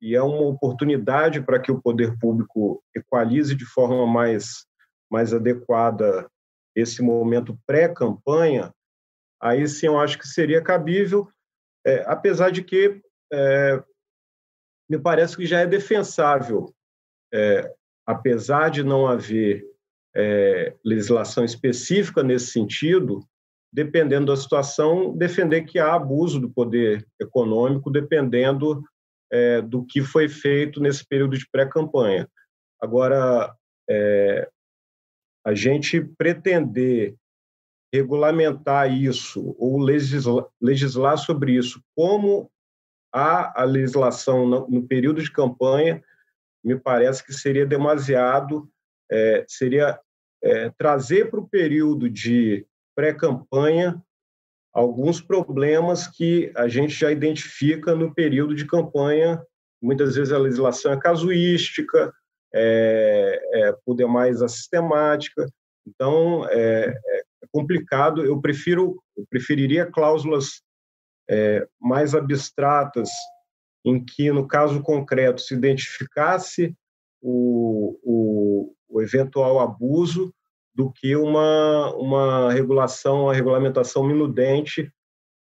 [0.00, 4.66] e é uma oportunidade para que o poder público equalize de forma mais
[5.10, 6.28] mais adequada
[6.74, 8.72] esse momento pré-campanha,
[9.40, 11.28] aí sim eu acho que seria cabível,
[11.86, 13.00] é, apesar de que
[13.32, 13.82] é,
[14.88, 16.74] me parece que já é defensável,
[17.32, 17.72] é,
[18.04, 19.64] apesar de não haver
[20.16, 23.20] é, legislação específica nesse sentido,
[23.70, 28.82] dependendo da situação, defender que há abuso do poder econômico, dependendo
[29.30, 32.26] é, do que foi feito nesse período de pré-campanha.
[32.80, 33.54] Agora,
[33.90, 34.48] é,
[35.44, 37.14] a gente pretender
[37.92, 42.50] regulamentar isso ou legislar, legislar sobre isso como
[43.12, 46.02] há a legislação no, no, período de campanha,
[46.64, 48.68] me parece que seria demasiado,
[49.10, 49.98] é, seria
[50.46, 54.00] é, trazer para o período de pré-campanha
[54.72, 59.42] alguns problemas que a gente já identifica no período de campanha.
[59.82, 62.12] Muitas vezes a legislação é casuística,
[62.54, 65.48] é, é, por demais a sistemática.
[65.86, 68.24] Então, é, é complicado.
[68.24, 70.62] Eu prefiro, eu preferiria cláusulas
[71.28, 73.08] é, mais abstratas,
[73.84, 76.74] em que, no caso concreto, se identificasse
[77.22, 80.34] o, o, o eventual abuso,
[80.76, 84.92] do que uma, uma regulação, uma regulamentação minudente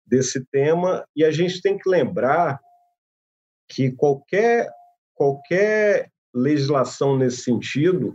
[0.07, 1.05] desse tema.
[1.15, 2.61] E a gente tem que lembrar
[3.69, 4.71] que qualquer,
[5.13, 8.15] qualquer legislação nesse sentido,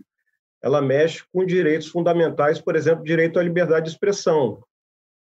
[0.63, 4.63] ela mexe com direitos fundamentais, por exemplo, direito à liberdade de expressão,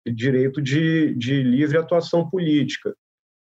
[0.06, 2.94] direito de, de livre atuação política.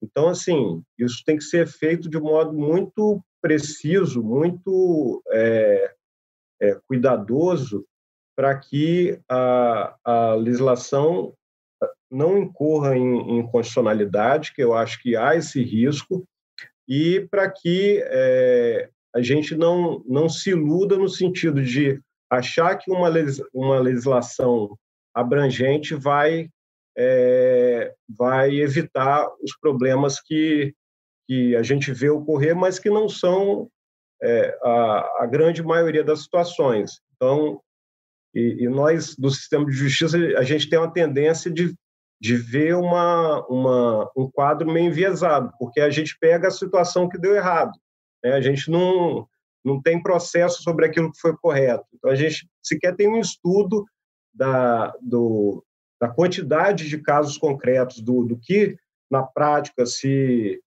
[0.03, 5.95] Então, assim, isso tem que ser feito de modo muito preciso, muito é,
[6.61, 7.83] é, cuidadoso,
[8.39, 11.33] para que a, a legislação
[12.09, 16.25] não incorra em, em constitucionalidade, que eu acho que há esse risco,
[16.87, 21.99] e para que é, a gente não, não se iluda no sentido de
[22.29, 23.09] achar que uma,
[23.53, 24.73] uma legislação
[25.13, 26.47] abrangente vai,
[26.97, 30.73] é, vai evitar os problemas que,
[31.27, 33.69] que a gente vê ocorrer, mas que não são
[34.23, 37.01] é, a, a, grande maioria das situações.
[37.17, 37.61] Então,
[38.33, 41.73] e, e, nós, do sistema de justiça, a gente tem uma tendência de,
[42.21, 47.17] de ver uma, uma, um quadro meio enviesado, porque a gente pega a situação que
[47.17, 47.71] deu errado.
[48.23, 48.33] Né?
[48.33, 49.27] A gente não,
[49.63, 51.85] não tem processo sobre aquilo que foi correto.
[51.93, 53.85] Então, a gente sequer tem um estudo
[54.33, 55.63] da, do,
[55.99, 58.77] da quantidade de casos concretos, do, do que,
[59.09, 60.61] na prática, se,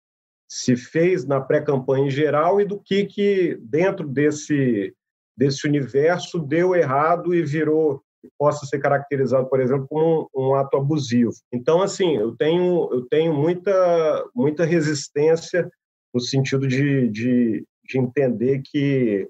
[0.49, 4.93] se fez na pré-campanha em geral e do que, que dentro desse,
[5.35, 8.01] desse universo deu errado e virou
[8.37, 11.33] possa ser caracterizado, por exemplo, como um, um, ato abusivo.
[11.51, 15.69] Então, assim, eu tenho eu tenho muita muita resistência
[16.13, 19.27] no sentido de, de, de entender que,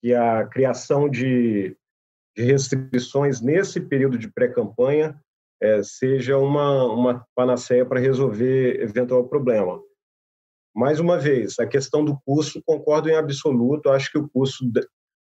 [0.00, 1.76] que a criação de,
[2.34, 5.20] de restrições nesse período de pré-campanha
[5.60, 9.80] é, seja uma, uma panaceia para resolver eventual problema.
[10.74, 14.64] mais uma vez, a questão do custo, concordo em absoluto, acho que o custo,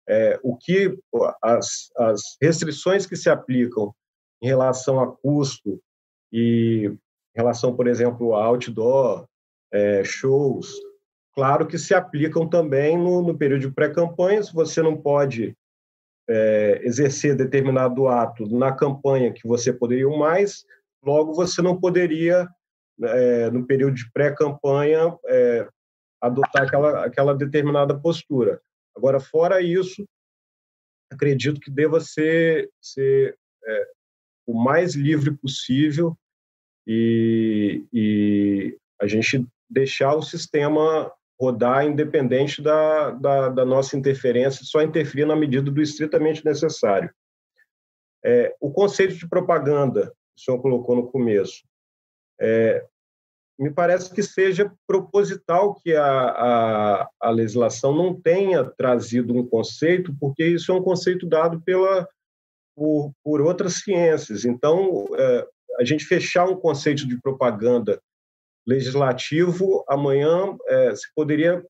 [0.07, 0.97] é, o que
[1.41, 3.93] as, as restrições que se aplicam
[4.41, 5.79] em relação a custo
[6.31, 9.25] e em relação, por exemplo, a outdoor,
[9.71, 10.73] é, shows,
[11.33, 15.55] claro que se aplicam também no, no período de pré-campanha, se você não pode
[16.29, 20.65] é, exercer determinado ato na campanha que você poderia mais,
[21.03, 22.47] logo você não poderia,
[23.03, 25.67] é, no período de pré-campanha, é,
[26.21, 28.61] adotar aquela, aquela determinada postura.
[28.95, 30.07] Agora, fora isso,
[31.11, 33.87] acredito que deva ser, ser é,
[34.45, 36.17] o mais livre possível
[36.87, 44.81] e, e a gente deixar o sistema rodar independente da, da, da, nossa interferência, só
[44.81, 47.13] interferir na medida do estritamente necessário.
[48.23, 51.63] É, o conceito de propaganda, que o senhor colocou no começo,
[52.39, 52.85] é,
[53.57, 60.13] me parece que seja proposital que a, a, a, legislação não tenha trazido um conceito,
[60.19, 62.07] porque isso é um conceito dado pela,
[62.75, 64.43] por, por outras ciências.
[64.43, 65.47] Então, é,
[65.79, 68.01] a gente fechar um conceito de propaganda
[68.67, 71.63] legislativo, amanhã é, se poderia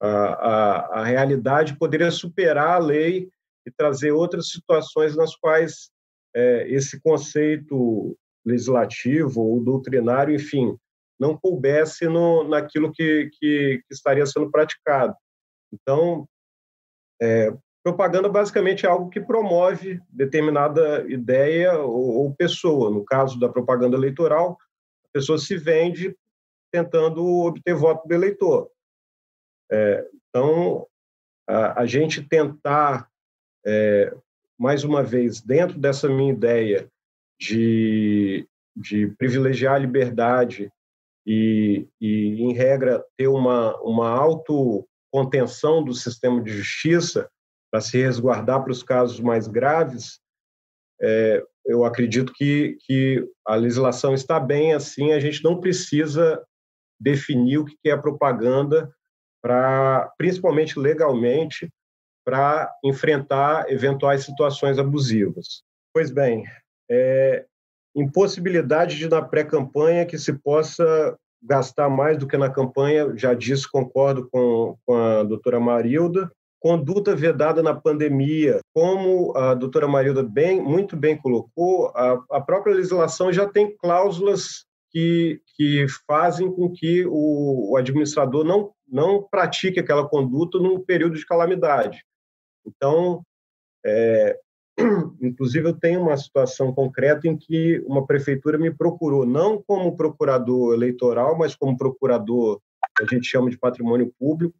[0.00, 3.28] a, a, a, realidade poderia superar a lei
[3.64, 5.90] e trazer outras situações nas quais
[6.34, 10.76] é, esse conceito legislativo ou doutrinário, enfim,
[11.22, 15.14] não coubesse no, naquilo que, que, que estaria sendo praticado.
[15.72, 16.28] Então,
[17.22, 22.90] é, propaganda basicamente é algo que promove determinada ideia ou, ou pessoa.
[22.90, 24.58] No caso da propaganda eleitoral,
[25.04, 26.16] a pessoa se vende
[26.72, 28.68] tentando obter voto do eleitor.
[29.70, 30.88] É, então,
[31.48, 33.08] a, a, gente tentar,
[33.64, 34.12] é,
[34.58, 36.90] mais uma vez, dentro dessa minha ideia
[37.40, 38.44] de,
[38.76, 40.72] de privilegiar a liberdade
[41.26, 47.30] e, e, em regra, ter uma, uma autocontenção do sistema de justiça
[47.70, 50.20] para se resguardar para os casos mais graves,
[51.00, 56.44] é, eu acredito que, que a legislação está bem assim, a gente não precisa
[57.00, 58.92] definir o que é propaganda,
[59.42, 61.68] para principalmente legalmente,
[62.24, 65.64] para enfrentar eventuais situações abusivas.
[65.92, 66.44] Pois bem,
[66.88, 67.44] é,
[67.94, 73.70] impossibilidade de na pré-campanha que se possa gastar mais do que na campanha, já disse,
[73.70, 76.30] concordo com, com a doutora Marilda.
[76.60, 82.76] Conduta vedada na pandemia, como a doutora Marilda bem, muito bem colocou, a, a própria
[82.76, 89.80] legislação já tem cláusulas que, que fazem com que o, o administrador não, não pratique
[89.80, 92.04] aquela conduta num período de calamidade.
[92.64, 93.24] Então,
[93.84, 94.38] é,
[95.20, 100.74] inclusive, eu tenho uma situação concreta em que uma prefeitura me procurou, não como procurador
[100.74, 102.60] eleitoral, mas como procurador,
[102.96, 104.54] que a gente chama de patrimônio público,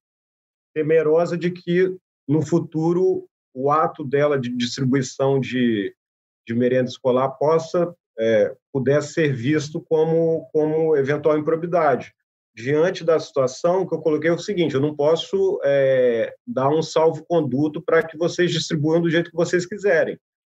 [0.74, 1.96] temerosa de que,
[2.26, 5.94] no futuro, o ato dela de distribuição de,
[6.46, 12.14] de merenda escolar possa é, pudesse ser visto como, como eventual improbidade.
[12.54, 16.82] Diante da situação, que eu coloquei é o seguinte: eu não posso é, dar um
[16.82, 20.18] salvo-conduto para que vocês distribuam do jeito que vocês quiserem.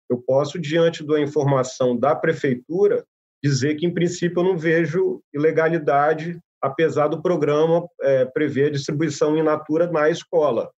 [0.10, 3.06] Eu posso, diante da informação da prefeitura,
[3.44, 9.38] dizer que, em princípio, eu não vejo ilegalidade, apesar do programa é, prever a distribuição
[9.38, 10.72] in natura na escola.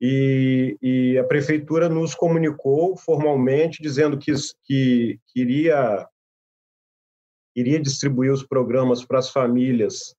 [0.00, 4.32] E, e, a prefeitura nos comunicou formalmente dizendo que,
[4.64, 6.08] que queria
[7.54, 10.14] iria distribuir os programas para as famílias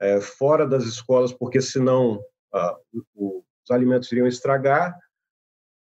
[0.00, 2.20] é, fora das escolas, porque senão
[2.52, 2.76] ah,
[3.14, 4.96] os alimentos iriam estragar.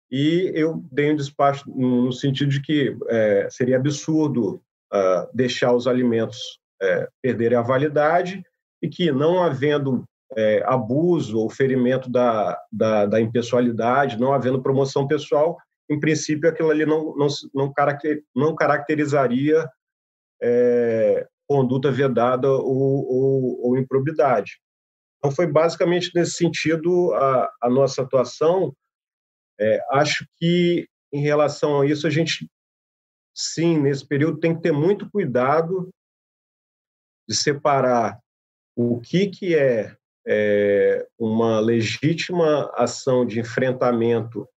[0.09, 5.87] E eu dei um despacho no sentido de que é, seria absurdo ah, deixar os
[5.87, 8.43] alimentos é, perderem a validade
[8.81, 10.03] e que, não havendo
[10.35, 15.57] é, abuso ou ferimento da, da, da, impessoalidade, não havendo promoção pessoal,
[15.89, 19.69] em princípio aquilo ali não, não, não, caracter, não caracterizaria
[20.41, 24.59] é, conduta vedada ou, ou, ou, improbidade.
[25.17, 28.75] Então, foi basicamente nesse sentido a, a nossa atuação.
[29.59, 32.49] É, acho que, em relação a isso, a gente,
[33.35, 35.89] sim, nesse período, tem que ter muito cuidado
[37.27, 38.19] de separar
[38.75, 44.47] o que, que é é, uma legítima ação de enfrentamento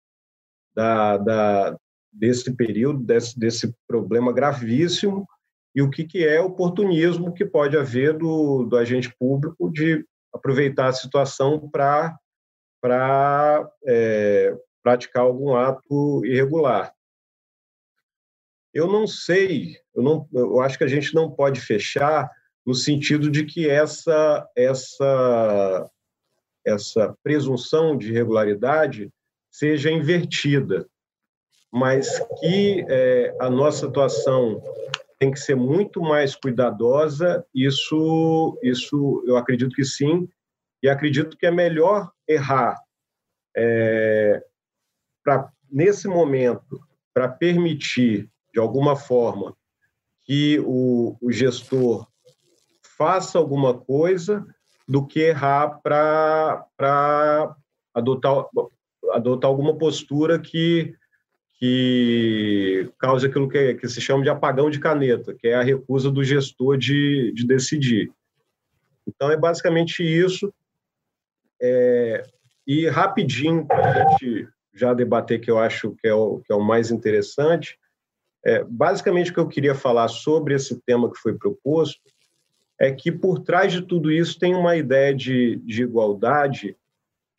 [0.75, 1.77] da, da,
[2.11, 5.27] desse período, desse, desse problema gravíssimo,
[5.75, 10.87] e o que, que é oportunismo que pode haver do, do agente público de aproveitar
[10.87, 12.17] a situação para
[13.85, 16.93] é, praticar algum ato irregular.
[18.73, 22.29] Eu não sei, eu, não, eu acho que a gente não pode fechar
[22.65, 25.89] no sentido de que essa, essa,
[26.65, 29.11] essa presunção de regularidade
[29.51, 30.87] seja invertida,
[31.71, 34.61] mas que é, a nossa atuação
[35.19, 40.27] tem que ser muito mais cuidadosa, isso, isso eu acredito que sim,
[40.83, 42.77] e acredito que é melhor errar
[43.55, 44.43] é,
[45.23, 46.79] pra, nesse momento
[47.13, 49.55] para permitir, de alguma forma,
[50.23, 52.07] que o, o gestor
[52.97, 54.45] faça alguma coisa
[54.87, 57.55] do que errar para
[57.93, 58.45] adotar,
[59.13, 60.93] adotar alguma postura que,
[61.57, 66.11] que cause aquilo que, que se chama de apagão de caneta, que é a recusa
[66.11, 68.11] do gestor de, de decidir.
[69.07, 70.53] Então, é basicamente isso.
[71.61, 72.25] É,
[72.67, 76.55] e rapidinho, para a gente já debater, que eu acho que é o, que é
[76.55, 77.77] o mais interessante,
[78.45, 82.01] é, basicamente o que eu queria falar sobre esse tema que foi proposto
[82.79, 86.75] é que por trás de tudo isso tem uma ideia de, de igualdade,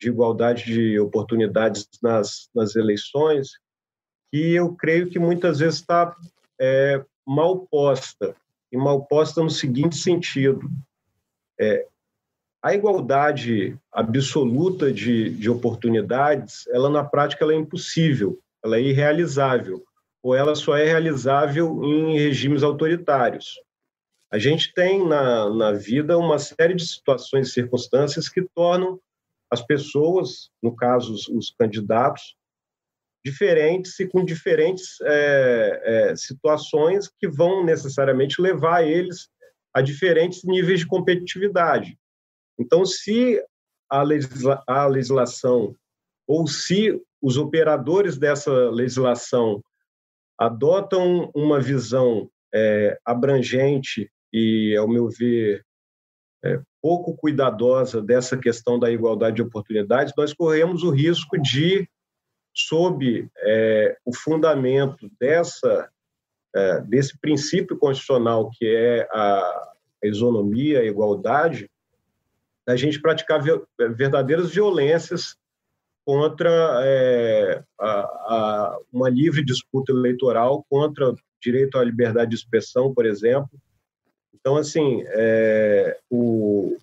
[0.01, 3.51] de igualdade de oportunidades nas, nas eleições,
[4.31, 6.15] que eu creio que muitas vezes está
[6.59, 8.35] é, mal posta,
[8.71, 10.69] e mal posta no seguinte sentido:
[11.59, 11.85] é,
[12.61, 19.83] a igualdade absoluta de, de oportunidades, ela na prática ela é impossível, ela é irrealizável,
[20.21, 23.53] ou ela só é realizável em regimes autoritários.
[24.29, 28.99] A gente tem na, na vida uma série de situações e circunstâncias que tornam
[29.49, 32.35] as pessoas, no caso os, os candidatos,
[33.27, 39.27] diferentes e com diferentes é, é, situações que vão necessariamente levar eles
[39.73, 41.97] a diferentes níveis de competitividade.
[42.57, 43.43] Então, se
[43.89, 45.75] a, legisla a legislação
[46.25, 49.61] ou se os operadores dessa legislação
[50.39, 55.65] adotam uma visão é, abrangente e, ao meu ver,
[56.45, 61.87] é, pouco cuidadosa dessa questão da igualdade de oportunidades, nós corremos o risco de,
[62.59, 65.89] sob é, o fundamento dessa
[66.55, 69.71] é, desse princípio constitucional que é a
[70.03, 71.69] isonomia, a igualdade,
[72.67, 73.41] a gente praticar
[73.77, 75.37] verdadeiras violências
[76.05, 76.49] contra
[76.83, 83.05] é, a, a, uma livre disputa eleitoral, contra o direito à liberdade de expressão, por
[83.05, 83.49] exemplo,
[84.47, 86.77] então, assim, é, o,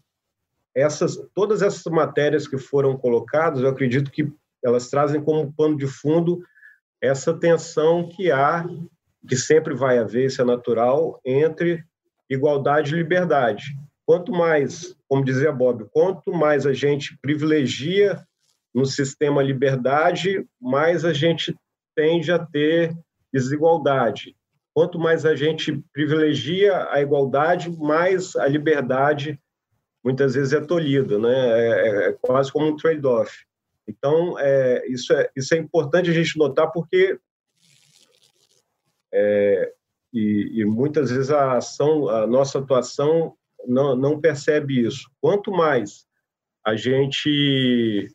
[0.75, 4.31] essas, todas essas matérias que foram colocadas, eu acredito que
[4.65, 6.41] elas trazem como pano de fundo
[7.01, 8.65] essa tensão que há,
[9.29, 11.85] que sempre vai haver, isso é natural, entre
[12.31, 13.77] igualdade e liberdade.
[14.07, 18.23] Quanto mais, como dizia Bob, quanto mais a gente privilegia
[18.75, 21.55] no sistema liberdade, mais a gente
[21.95, 22.95] tende a ter
[23.33, 24.35] desigualdade.
[24.75, 29.39] Quanto mais a gente privilegia a igualdade, mais a liberdade
[30.05, 31.33] muitas vezes é tolhida, né?
[31.33, 33.33] É, é, é quase como um trade-off.
[33.87, 37.19] Então, é, isso, é, isso é importante a gente notar porque
[39.13, 39.73] é,
[40.13, 43.35] e, e, muitas vezes a ação, a nossa atuação
[43.67, 45.11] não, não percebe isso.
[45.21, 46.07] Quanto mais
[46.65, 48.09] a gente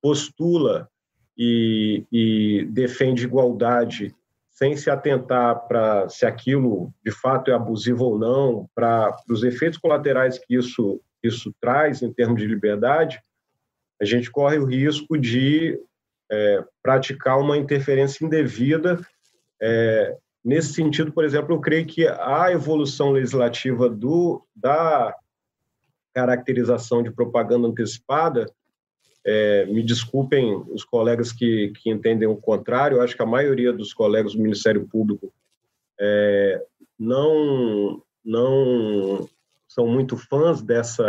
[0.00, 0.88] postula
[1.36, 4.14] e, e defende igualdade
[4.50, 9.78] sem se atentar para se aquilo de fato é abusivo ou não, para os efeitos
[9.78, 13.20] colaterais que isso, isso traz em termos de liberdade,
[14.02, 15.78] a gente corre o risco de
[16.28, 19.00] é, praticar uma interferência indevida.
[19.62, 25.14] É, nesse sentido, por exemplo, eu creio que a evolução legislativa do, da
[26.12, 28.52] caracterização de propaganda antecipada
[29.24, 33.72] é, me desculpem os colegas que, que entendem o contrário, eu acho que a maioria
[33.72, 35.32] dos colegas do Ministério Público
[36.00, 36.60] é,
[36.98, 39.28] não, não
[39.68, 41.06] são muito fãs dessa,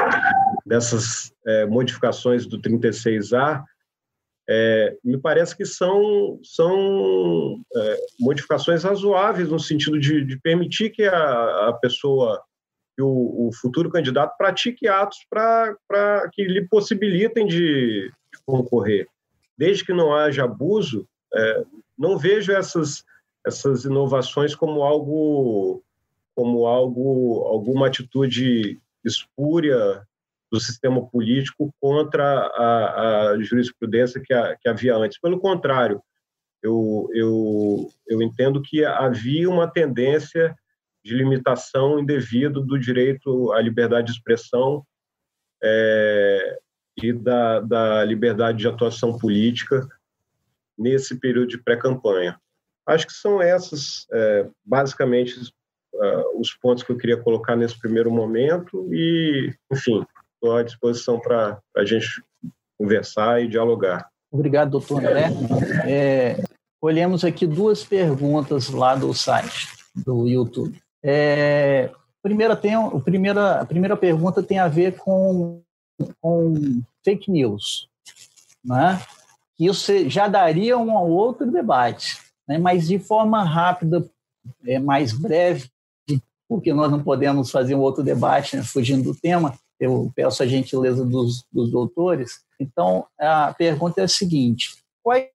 [0.65, 3.63] dessas é, modificações do 36A,
[4.49, 11.03] é, me parece que são, são é, modificações razoáveis no sentido de, de permitir que
[11.03, 12.43] a, a pessoa
[12.95, 19.07] que o, o futuro candidato pratique atos para que lhe possibilitem de, de, concorrer.
[19.57, 21.65] Desde que não haja abuso, é,
[21.97, 23.03] não vejo essas,
[23.45, 25.83] essas inovações como algo
[26.35, 30.03] como algo alguma atitude espúria
[30.53, 35.19] do sistema político contra a, a jurisprudência que, a, que havia antes.
[35.19, 35.99] Pelo contrário,
[36.61, 40.55] eu, eu, eu entendo que havia uma tendência
[41.03, 44.85] de limitação indevida do direito à liberdade de expressão
[45.63, 46.59] é,
[47.01, 49.87] e da, da liberdade de atuação política
[50.77, 52.39] nesse período de pré-campanha.
[52.85, 55.51] Acho que são essas, é, basicamente,
[55.95, 60.05] uh, os pontos que eu queria colocar nesse primeiro momento e, enfim,
[60.43, 62.21] estou à disposição para a gente
[62.77, 64.09] conversar e dialogar.
[64.29, 65.29] Obrigado, doutor André.
[65.87, 66.43] É,
[66.81, 70.77] olhemos aqui duas perguntas lá do site, do YouTube.
[71.01, 71.89] É,
[72.21, 75.61] primeira tem, a, primeira, a primeira pergunta tem a ver com,
[76.19, 77.87] com fake news.
[78.65, 78.99] Né?
[79.57, 82.17] Isso já daria um outro debate,
[82.47, 82.57] né?
[82.57, 84.05] mas de forma rápida,
[84.65, 85.69] é, mais breve,
[86.49, 90.47] porque nós não podemos fazer um outro debate né, fugindo do tema, eu peço a
[90.47, 92.41] gentileza dos, dos doutores.
[92.59, 95.29] Então, a pergunta é a seguinte: quais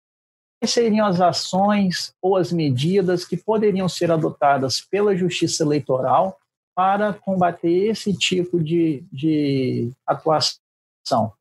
[0.65, 6.39] seriam as ações ou as medidas que poderiam ser adotadas pela Justiça Eleitoral
[6.75, 11.33] para combater esse tipo de, de atuação?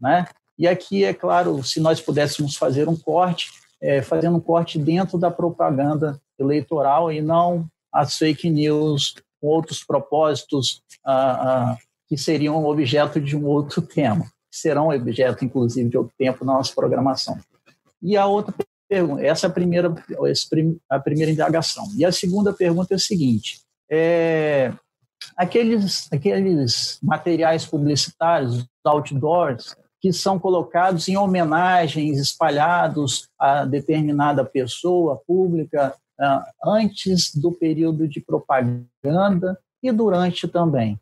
[0.00, 0.26] Né?
[0.58, 3.50] E aqui, é claro, se nós pudéssemos fazer um corte,
[3.80, 9.84] é, fazendo um corte dentro da propaganda eleitoral e não as fake news com outros
[9.84, 11.78] propósitos ah, ah,
[12.08, 16.74] que seriam objeto de um outro tema, serão objeto, inclusive, de outro tempo na nossa
[16.74, 17.38] programação.
[18.02, 18.54] E a outra
[18.88, 19.94] pergunta, essa é a primeira,
[20.88, 21.84] a primeira indagação.
[21.96, 24.72] E a segunda pergunta é a seguinte: é,
[25.36, 35.94] aqueles, aqueles materiais publicitários, outdoors, que são colocados em homenagens, espalhados a determinada pessoa pública
[36.20, 40.98] ah, antes do período de propaganda e durante também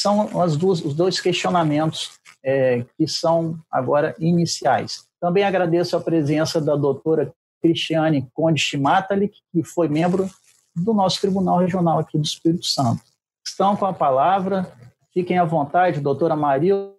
[0.00, 2.12] são as duas, os dois questionamentos
[2.44, 5.04] é, que são agora iniciais.
[5.20, 10.30] Também agradeço a presença da doutora Cristiane Conde Chimatalik, que foi membro
[10.76, 13.02] do nosso Tribunal Regional aqui do Espírito Santo.
[13.44, 14.72] Estão com a palavra,
[15.12, 16.94] fiquem à vontade, doutora Marilda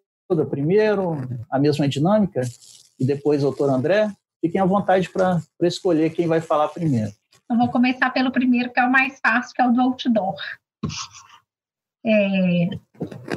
[0.49, 1.15] primeiro,
[1.49, 2.41] a mesma dinâmica,
[2.99, 7.11] e depois doutor André, fiquem à vontade para escolher quem vai falar primeiro.
[7.49, 10.35] Eu vou começar pelo primeiro, que é o mais fácil, que é o do outdoor
[12.09, 12.69] é,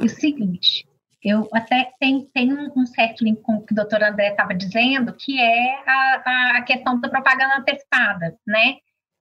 [0.03, 0.87] o seguinte,
[1.23, 5.13] eu até tem, tem um certo link com o que o doutor André estava dizendo,
[5.13, 8.77] que é a, a questão da propaganda antecipada, né?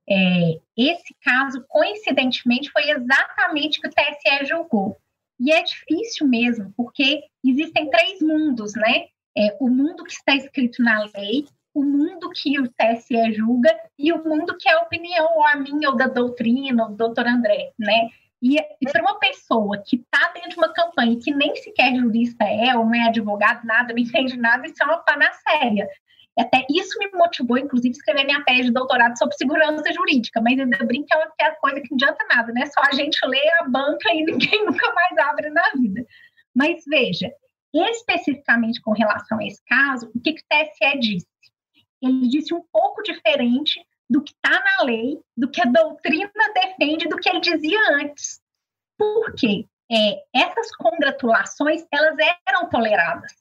[0.09, 4.97] É, esse caso, coincidentemente, foi exatamente o que o TSE julgou.
[5.39, 9.07] E é difícil mesmo, porque existem três mundos, né?
[9.37, 14.13] É, o mundo que está escrito na lei, o mundo que o TSE julga e
[14.13, 17.27] o mundo que é a opinião, ou a minha, ou da doutrina, ou do doutor
[17.27, 18.09] André, né?
[18.43, 22.45] E, e para uma pessoa que está dentro de uma campanha que nem sequer jurista
[22.45, 25.89] é, ou não é advogado, nada, não entende nada, isso é uma panaceia.
[26.37, 30.59] Até isso me motivou, inclusive, a escrever minha tese de doutorado sobre segurança jurídica, mas
[30.59, 32.67] ainda brinco que é uma coisa que não adianta nada, né?
[32.67, 36.05] Só a gente lê a banca e ninguém nunca mais abre na vida.
[36.55, 37.31] Mas veja,
[37.73, 41.27] especificamente com relação a esse caso, o que, que o TSE disse?
[42.03, 47.09] Ele disse um pouco diferente do que está na lei, do que a doutrina defende,
[47.09, 48.41] do que ele dizia antes.
[48.99, 49.67] Por quê?
[49.91, 52.17] É, essas congratulações, elas
[52.49, 53.33] eram toleradas.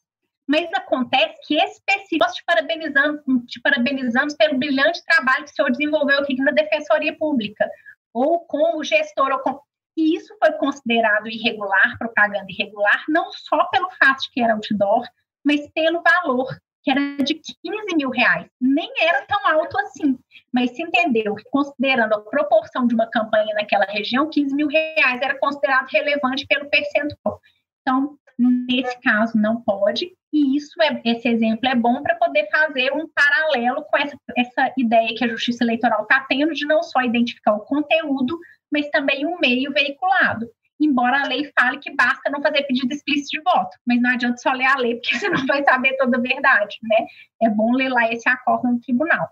[0.47, 6.19] Mas acontece que especificamente te parabenizamos, te parabenizamos pelo brilhante trabalho que o senhor desenvolveu
[6.19, 7.69] aqui na Defensoria Pública,
[8.13, 9.61] ou como gestor, ou com...
[9.95, 15.07] e isso foi considerado irregular, propaganda irregular, não só pelo fato de que era outdoor,
[15.43, 16.47] mas pelo valor
[16.83, 18.47] que era de 15 mil reais.
[18.59, 20.17] Nem era tão alto assim,
[20.51, 25.21] mas se entendeu que, considerando a proporção de uma campanha naquela região, 15 mil reais
[25.21, 27.39] era considerado relevante pelo percentual.
[27.81, 32.91] Então, nesse caso, não pode, e isso é, esse exemplo é bom para poder fazer
[32.93, 37.01] um paralelo com essa, essa ideia que a Justiça Eleitoral está tendo de não só
[37.01, 38.39] identificar o conteúdo,
[38.71, 40.47] mas também o meio veiculado
[40.85, 44.37] embora a lei fale que basta não fazer pedido explícito de voto, mas não adianta
[44.37, 47.05] só ler a lei, porque você não vai saber toda a verdade, né?
[47.41, 49.29] É bom ler lá esse acordo no tribunal.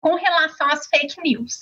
[0.00, 1.58] Com relação às fake news,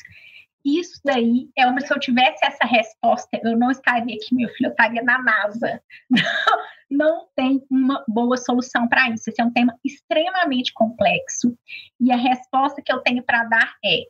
[0.64, 4.68] isso daí é uma, se eu tivesse essa resposta, eu não estaria aqui, meu filho,
[4.68, 5.82] eu estaria na NASA.
[6.10, 6.20] Não,
[6.90, 9.30] não tem uma boa solução para isso.
[9.30, 11.56] Esse é um tema extremamente complexo.
[12.00, 14.04] E a resposta que eu tenho para dar é: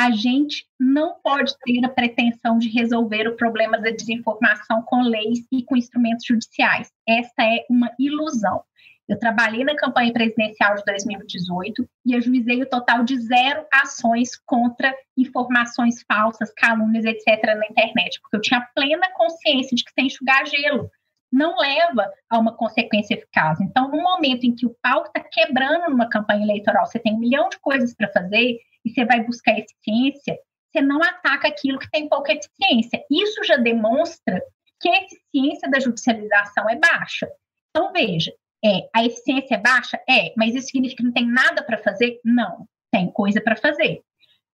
[0.00, 5.40] a gente não pode ter a pretensão de resolver o problema da desinformação com leis
[5.52, 6.90] e com instrumentos judiciais.
[7.06, 8.62] Esta é uma ilusão.
[9.06, 14.94] Eu trabalhei na campanha presidencial de 2018 e ajuizei o total de zero ações contra
[15.18, 20.46] informações falsas, calúnias, etc., na internet, porque eu tinha plena consciência de que sem enxugar
[20.46, 20.90] gelo
[21.30, 23.60] não leva a uma consequência eficaz.
[23.60, 27.18] Então, no momento em que o pau está quebrando numa campanha eleitoral, você tem um
[27.18, 30.38] milhão de coisas para fazer, e você vai buscar eficiência,
[30.70, 33.04] você não ataca aquilo que tem pouca eficiência.
[33.10, 34.40] Isso já demonstra
[34.80, 37.28] que a eficiência da judicialização é baixa.
[37.70, 38.32] Então, veja,
[38.64, 40.00] é, a eficiência é baixa?
[40.08, 42.20] É, mas isso significa que não tem nada para fazer?
[42.24, 44.02] Não, tem coisa para fazer.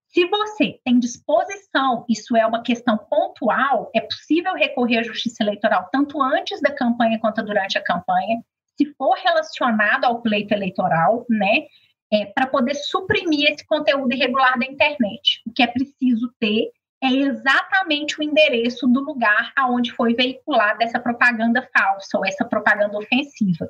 [0.09, 5.89] Se você tem disposição, isso é uma questão pontual, é possível recorrer à justiça eleitoral
[5.93, 8.43] tanto antes da campanha quanto durante a campanha,
[8.77, 11.67] se for relacionado ao pleito eleitoral, né?
[12.13, 15.43] É, para poder suprimir esse conteúdo irregular da internet.
[15.45, 16.71] O que é preciso ter
[17.03, 22.97] é exatamente o endereço do lugar aonde foi veiculada essa propaganda falsa ou essa propaganda
[22.97, 23.69] ofensiva.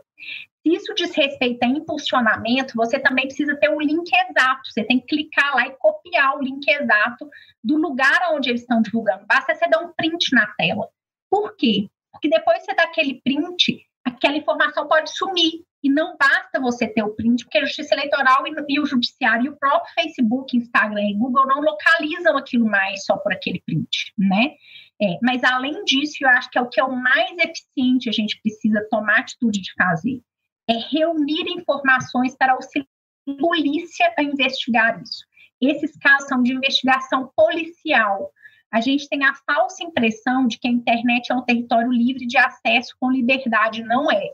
[0.62, 4.62] Se isso diz respeito a impulsionamento, você também precisa ter o link exato.
[4.70, 7.28] Você tem que clicar lá e copiar o link exato
[7.62, 9.26] do lugar onde eles estão divulgando.
[9.26, 10.89] Basta você dar um print na tela.
[11.30, 11.89] Por quê?
[12.12, 15.64] Porque depois você dá aquele print, aquela informação pode sumir.
[15.87, 19.49] E não basta você ter o print, porque a Justiça Eleitoral e, o Judiciário e
[19.51, 24.55] o próprio Facebook, Instagram e Google não localizam aquilo mais só por aquele print, né?
[25.01, 28.12] É, mas além disso, eu acho que é o que é o mais eficiente a
[28.12, 30.20] gente precisa tomar atitude de fazer.
[30.68, 32.89] É reunir informações para auxiliar
[33.28, 35.24] a polícia a investigar isso.
[35.61, 38.32] Esses casos são de investigação policial.
[38.72, 42.37] A gente tem a falsa impressão de que a internet é um território livre de
[42.39, 43.84] acesso com liberdade.
[43.84, 44.32] Não é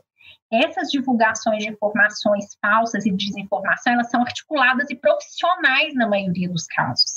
[0.53, 6.67] essas divulgações de informações falsas e desinformação, elas são articuladas e profissionais na maioria dos
[6.67, 7.15] casos.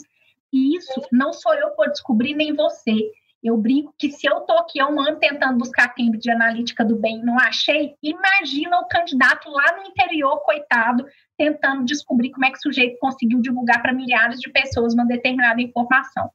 [0.54, 3.12] E isso não sou eu por descobrir, nem você.
[3.44, 6.96] Eu brinco que se eu estou aqui há um ano tentando buscar Cambridge Analítica do
[6.96, 11.06] bem e não achei, imagina o candidato lá no interior, coitado,
[11.38, 15.62] tentando descobrir como é que o sujeito conseguiu divulgar para milhares de pessoas uma determinada
[15.62, 16.32] informação.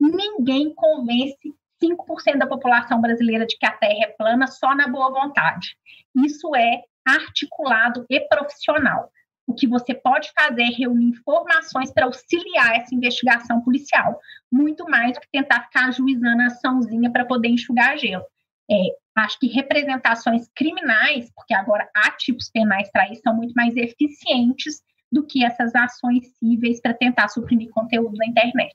[0.00, 1.52] Ninguém convence
[1.84, 5.76] 5% da população brasileira de que a Terra é plana só na boa vontade.
[6.14, 9.10] Isso é articulado e profissional.
[9.46, 14.18] O que você pode fazer é reunir informações para auxiliar essa investigação policial,
[14.50, 18.24] muito mais do que tentar ficar ajuizando a açãozinha para poder enxugar gelo.
[18.70, 18.76] É,
[19.16, 24.82] acho que representações criminais, porque agora há tipos penais para isso, são muito mais eficientes
[25.12, 28.74] do que essas ações cíveis para tentar suprimir conteúdo na internet.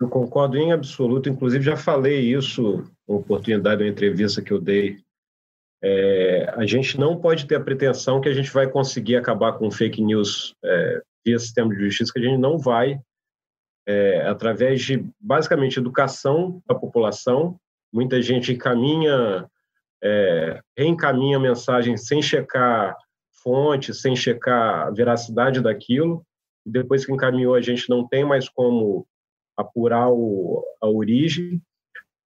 [0.00, 4.98] Eu concordo em absoluto, inclusive já falei isso na oportunidade da entrevista que eu dei.
[5.82, 9.70] É, a gente não pode ter a pretensão que a gente vai conseguir acabar com
[9.70, 13.00] fake news é, via sistema de justiça, que a gente não vai,
[13.86, 17.58] é, através de, basicamente, educação da população.
[17.92, 19.48] Muita gente encaminha,
[20.02, 22.96] é, reencaminha mensagem sem checar
[23.42, 26.24] fonte, sem checar a veracidade daquilo.
[26.64, 29.06] Depois que encaminhou, a gente não tem mais como
[29.58, 31.60] apurar o, a origem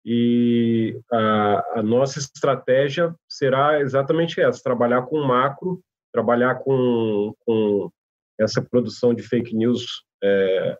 [0.05, 7.91] e a, a, nossa estratégia será exatamente essa: trabalhar com macro, trabalhar com, com
[8.39, 10.77] essa produção de fake news é,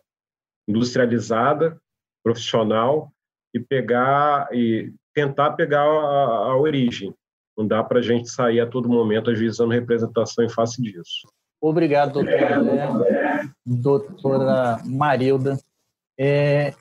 [0.66, 1.78] industrializada,
[2.24, 3.12] profissional
[3.54, 7.14] e pegar e tentar pegar a, a origem.
[7.56, 11.28] Não dá para a gente sair a todo momento ajuizando representação em face disso.
[11.60, 12.62] Obrigado, doutora,
[13.66, 15.58] doutora Marilda.
[16.22, 16.74] É,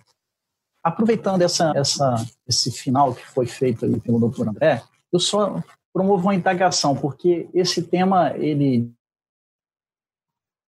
[0.83, 2.15] aproveitando essa, essa,
[2.45, 4.83] esse final que foi feito ali pelo doutor André,
[5.13, 5.63] eu só
[5.93, 8.91] promovo uma indagação, porque esse tema, ele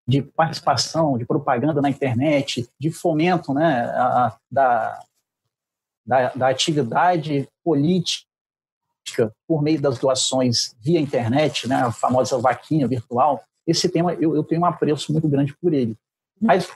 [0.08, 5.04] de participação, de propaganda na internet, de fomento né, a, da,
[6.06, 8.26] da, da atividade política
[9.48, 14.44] por meio das doações via internet, né, a famosa vaquinha virtual, esse tema eu, eu
[14.44, 15.96] tenho um apreço muito grande por ele.
[16.40, 16.70] Mas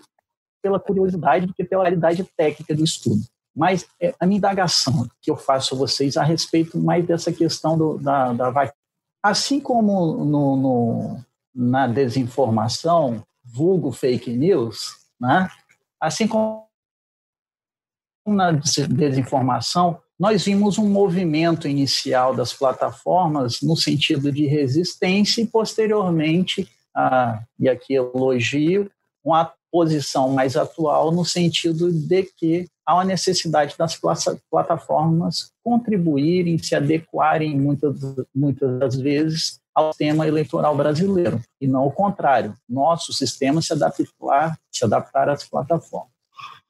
[0.65, 3.21] pela curiosidade do que pela realidade técnica do estudo.
[3.55, 7.77] Mas é, a minha indagação que eu faço a vocês a respeito mais dessa questão
[7.77, 8.75] do, da, da vacina.
[9.21, 11.19] Assim como no, no,
[11.53, 15.47] na desinformação, vulgo fake news, né?
[16.01, 16.65] assim como
[18.25, 26.67] na desinformação, nós vimos um movimento inicial das plataformas no sentido de resistência e, posteriormente,
[26.95, 28.89] ah, e aqui elogio,
[29.23, 33.99] uma posição mais atual no sentido de que há uma necessidade das
[34.49, 37.99] plataformas contribuírem, se adequarem muitas,
[38.33, 44.57] muitas das vezes ao sistema eleitoral brasileiro, e não o contrário, nosso sistema se adaptar,
[44.71, 46.07] se adaptar às plataformas.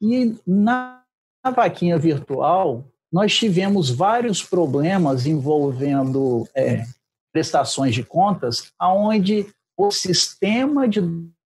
[0.02, 1.00] E na
[1.54, 6.82] vaquinha virtual, nós tivemos vários problemas envolvendo é,
[7.32, 9.46] prestações de contas, aonde
[9.76, 11.00] o sistema de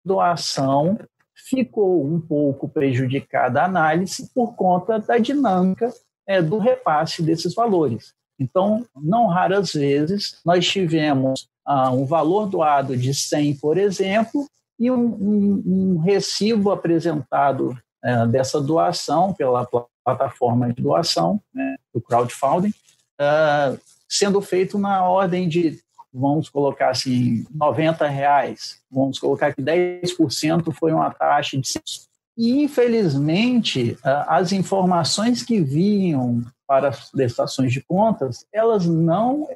[0.06, 0.98] doação
[1.50, 5.92] ficou um pouco prejudicada a análise por conta da dinâmica
[6.28, 8.14] é, do repasse desses valores.
[8.40, 14.48] Então, não raras vezes, nós tivemos ah, um valor doado de 100, por exemplo,
[14.80, 19.68] e um, um, um recibo apresentado é, dessa doação pela
[20.06, 22.72] plataforma de doação, né, do crowdfunding,
[23.20, 23.76] ah,
[24.08, 25.80] sendo feito na ordem de
[26.14, 31.70] vamos colocar assim, 90 reais, vamos colocar que 10% foi uma taxa de
[32.38, 39.48] E, infelizmente, as informações que vinham para as prestações de contas, elas não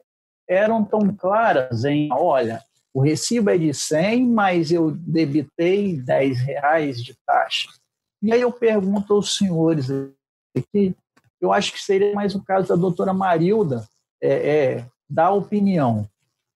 [0.47, 2.61] eram tão claras em, olha,
[2.93, 7.69] o recibo é de 100, mas eu debitei 10 reais de taxa.
[8.21, 9.87] E aí eu pergunto aos senhores
[10.55, 10.95] aqui,
[11.41, 13.85] eu acho que seria mais o caso da doutora Marilda
[14.21, 16.07] é, é, dar opinião.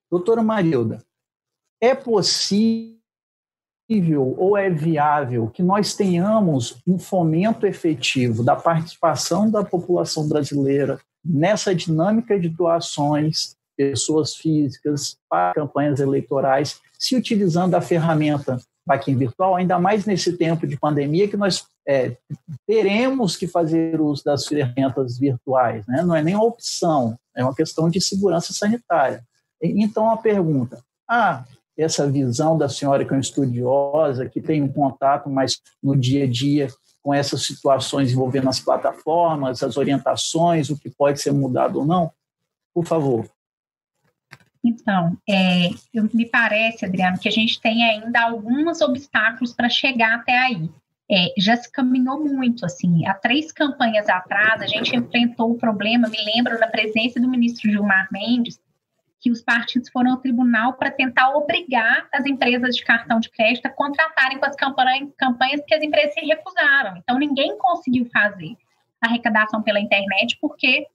[0.10, 1.04] Doutora Marilda,
[1.82, 2.98] é possível
[4.38, 11.74] ou é viável que nós tenhamos um fomento efetivo da participação da população brasileira nessa
[11.74, 19.78] dinâmica de doações, pessoas físicas, para campanhas eleitorais, se utilizando a ferramenta vaquinha virtual, ainda
[19.78, 22.16] mais nesse tempo de pandemia que nós é,
[22.66, 26.04] teremos que fazer uso das ferramentas virtuais, né?
[26.04, 29.24] não é nem uma opção, é uma questão de segurança sanitária.
[29.62, 31.44] Então, a pergunta, ah,
[31.78, 36.24] essa visão da senhora que é uma estudiosa, que tem um contato mais no dia
[36.24, 36.68] a dia
[37.04, 42.12] com essas situações envolvendo as plataformas, as orientações, o que pode ser mudado ou não?
[42.74, 43.30] Por favor.
[44.64, 45.70] Então, é,
[46.14, 50.70] me parece, Adriano, que a gente tem ainda alguns obstáculos para chegar até aí.
[51.10, 56.10] É, já se caminhou muito, assim, há três campanhas atrás, a gente enfrentou o problema,
[56.10, 58.60] me lembro, na presença do ministro Gilmar Mendes,
[59.20, 63.66] que os partidos foram ao tribunal para tentar obrigar as empresas de cartão de crédito
[63.66, 66.98] a contratarem com as campanhas, campanhas que as empresas se recusaram.
[66.98, 68.56] Então, ninguém conseguiu fazer
[69.02, 70.88] arrecadação pela internet porque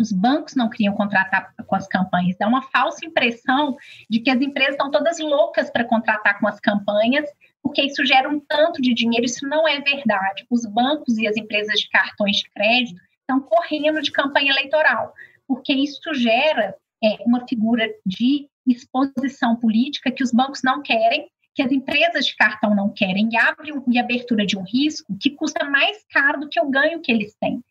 [0.00, 2.36] os bancos não queriam contratar com as campanhas.
[2.38, 3.76] Dá uma falsa impressão
[4.08, 7.28] de que as empresas estão todas loucas para contratar com as campanhas,
[7.62, 9.26] porque isso gera um tanto de dinheiro.
[9.26, 10.46] Isso não é verdade.
[10.48, 15.12] Os bancos e as empresas de cartões de crédito estão correndo de campanha eleitoral,
[15.46, 21.62] porque isso gera é, uma figura de exposição política que os bancos não querem, que
[21.62, 25.30] as empresas de cartão não querem, e abre um, e abertura de um risco que
[25.30, 27.62] custa mais caro do que o ganho que eles têm.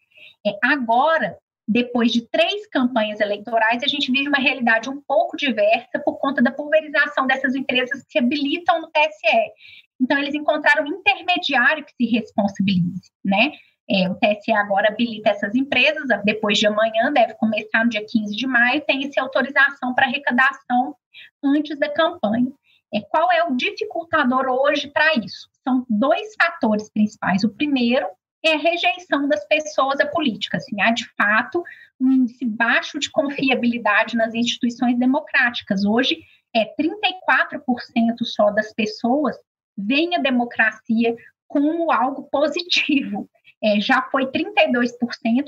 [0.45, 5.99] É, agora, depois de três campanhas eleitorais, a gente vive uma realidade um pouco diversa
[6.03, 9.51] por conta da pulverização dessas empresas que se habilitam no TSE.
[10.01, 13.51] Então, eles encontraram um intermediário que se responsabilize, né?
[13.91, 18.35] É, o TSE agora habilita essas empresas, depois de amanhã, deve começar no dia 15
[18.35, 20.95] de maio, tem essa autorização para arrecadação
[21.43, 22.51] antes da campanha.
[22.93, 25.49] É, qual é o dificultador hoje para isso?
[25.63, 27.43] São dois fatores principais.
[27.43, 28.07] O primeiro
[28.43, 30.57] é a rejeição das pessoas à política.
[30.57, 31.63] Assim, há, de fato,
[31.99, 35.83] um índice baixo de confiabilidade nas instituições democráticas.
[35.83, 36.19] Hoje,
[36.55, 39.35] é 34% só das pessoas
[39.77, 41.15] veem a democracia
[41.47, 43.29] como algo positivo.
[43.61, 44.89] É, já foi 32%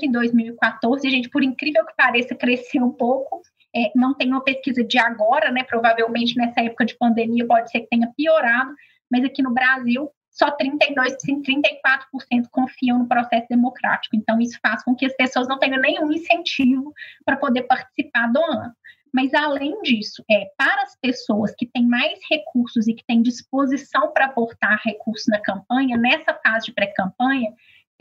[0.02, 3.40] em 2014, a gente, por incrível que pareça, cresceu um pouco.
[3.74, 5.64] É, não tem uma pesquisa de agora, né?
[5.64, 8.74] Provavelmente nessa época de pandemia pode ser que tenha piorado,
[9.10, 14.16] mas aqui no Brasil só 32%, 34% confiam no processo democrático.
[14.16, 16.92] Então, isso faz com que as pessoas não tenham nenhum incentivo
[17.24, 18.72] para poder participar do ano.
[19.12, 24.10] Mas, além disso, é, para as pessoas que têm mais recursos e que têm disposição
[24.10, 27.52] para aportar recursos na campanha, nessa fase de pré-campanha,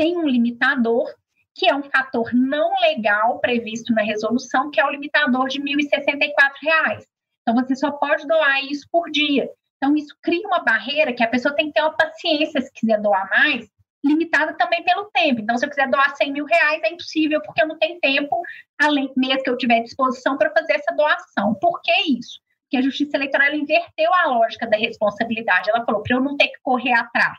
[0.02, 1.14] tem um limitador,
[1.54, 5.76] que é um fator não legal previsto na resolução, que é o limitador de R$
[5.76, 7.06] 1.064.
[7.43, 9.47] Então, você só pode doar isso por dia.
[9.78, 12.99] Então, isso cria uma barreira que a pessoa tem que ter uma paciência se quiser
[12.99, 13.70] doar mais,
[14.04, 15.39] limitada também pelo tempo.
[15.39, 18.41] Então, se eu quiser doar 100 mil reais, é impossível, porque eu não tenho tempo,
[18.82, 21.54] além mesmo que eu tiver disposição para fazer essa doação.
[21.62, 22.39] Por que isso?
[22.64, 25.70] Porque a Justiça Eleitoral inverteu a lógica da responsabilidade.
[25.70, 27.38] Ela falou, para eu não ter que correr atrás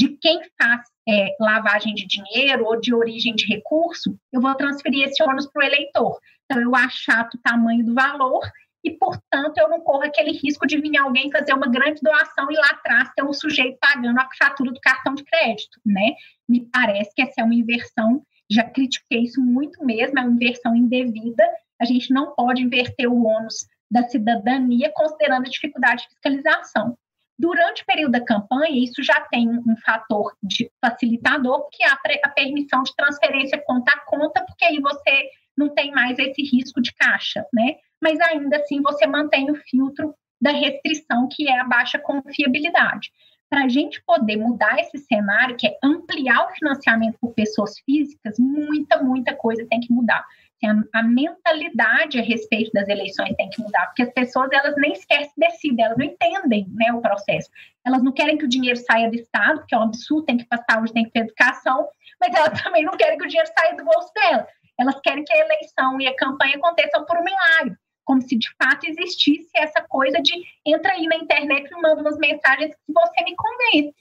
[0.00, 5.06] de quem faz é, lavagem de dinheiro ou de origem de recurso, eu vou transferir
[5.06, 6.18] esse ônus para o eleitor.
[6.46, 8.40] Então, eu achato o tamanho do valor
[8.82, 12.54] e, portanto, eu não corro aquele risco de vir alguém fazer uma grande doação e
[12.54, 16.14] lá atrás ter um sujeito pagando a fatura do cartão de crédito, né?
[16.48, 20.74] Me parece que essa é uma inversão, já critiquei isso muito mesmo, é uma inversão
[20.74, 21.44] indevida,
[21.78, 26.96] a gente não pode inverter o ônus da cidadania considerando a dificuldade de fiscalização.
[27.40, 32.28] Durante o período da campanha, isso já tem um fator de facilitador, que é a,
[32.28, 36.92] permissão de transferência conta a conta, porque aí você não tem mais esse risco de
[36.94, 37.76] caixa, né?
[38.02, 43.10] mas ainda assim você mantém o filtro da restrição, que é a baixa confiabilidade.
[43.48, 48.36] Para a gente poder mudar esse cenário, que é ampliar o financiamento por pessoas físicas,
[48.38, 50.26] muita, muita coisa tem que mudar.
[50.66, 54.94] A, a mentalidade a respeito das eleições tem que mudar, porque as pessoas elas nem
[54.94, 57.50] sequer se decidem, elas não entendem né, o processo.
[57.86, 60.44] Elas não querem que o dinheiro saia do Estado, porque é um absurdo, tem que
[60.44, 61.88] passar saúde, tem que ter educação,
[62.20, 64.46] mas elas também não querem que o dinheiro saia do bolso dela.
[64.78, 67.76] Elas querem que a eleição e a campanha aconteçam por um milagre
[68.10, 70.32] como se de fato existisse essa coisa de
[70.66, 73.94] entra aí na internet e manda umas mensagens que você me convence.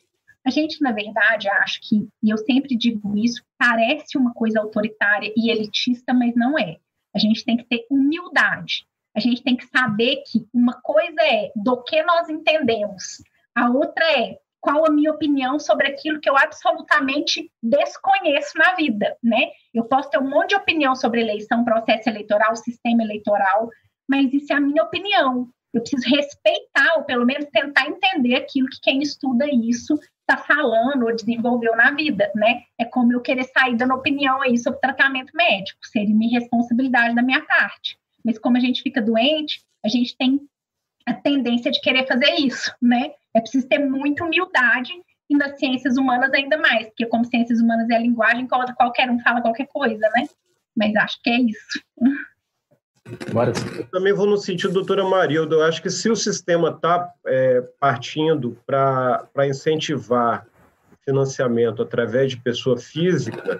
[0.46, 5.32] A gente, na verdade, acho que, e eu sempre digo isso, parece uma coisa autoritária
[5.36, 6.78] e elitista, mas não é.
[7.14, 8.86] A gente tem que ter humildade.
[9.16, 13.22] A gente tem que saber que uma coisa é do que nós entendemos,
[13.56, 19.18] a outra é qual a minha opinião sobre aquilo que eu absolutamente desconheço na vida,
[19.24, 19.52] né?
[19.74, 23.70] Eu posso ter um monte de opinião sobre eleição, processo eleitoral, sistema eleitoral,
[24.08, 25.50] mas isso é a minha opinião.
[25.74, 31.05] Eu preciso respeitar, ou pelo menos tentar entender aquilo que quem estuda isso está falando
[31.05, 32.63] ou desenvolveu na vida, né?
[32.78, 37.22] É como eu querer sair dando opinião aí sobre tratamento médico, seria minha responsabilidade da
[37.22, 37.97] minha parte.
[38.24, 40.39] Mas como a gente fica doente, a gente tem
[41.05, 43.11] a tendência de querer fazer isso, né?
[43.34, 44.91] É preciso ter muita humildade
[45.30, 49.20] e nas ciências humanas ainda mais, porque como ciências humanas é a linguagem, qualquer um
[49.20, 50.28] fala qualquer coisa, né?
[50.76, 51.84] Mas acho que é isso.
[53.78, 57.62] Eu também vou no sentido, doutora Marilda, eu acho que se o sistema está é,
[57.80, 60.45] partindo para incentivar
[61.03, 63.60] financiamento através de pessoa física,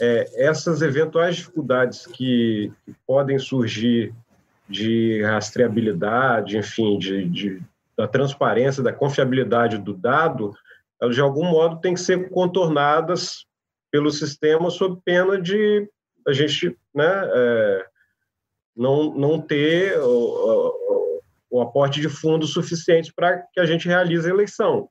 [0.00, 4.12] é, essas eventuais dificuldades que, que, podem surgir
[4.68, 7.62] de rastreabilidade, enfim, de, de,
[7.96, 10.52] da transparência, da confiabilidade do dado,
[11.00, 13.46] elas de algum modo têm que ser contornadas
[13.90, 15.88] pelo sistema sob pena de
[16.26, 17.86] a gente né, é,
[18.76, 21.20] não, não ter o,
[21.50, 24.88] o, aporte de fundos suficientes para que a gente realize a eleição.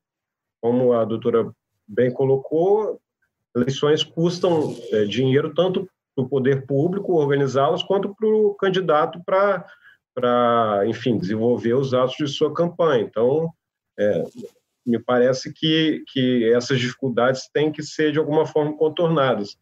[0.62, 1.52] Como a doutora
[1.88, 3.00] bem colocou,
[3.56, 9.66] eleições custam é, dinheiro tanto para o poder público organizá-las quanto para o candidato para,
[10.14, 13.04] para, enfim, desenvolver os atos de sua campanha.
[13.04, 13.52] Então,
[14.00, 14.24] é,
[14.86, 19.58] me parece que, que essas dificuldades têm que ser, de alguma forma, contornadas.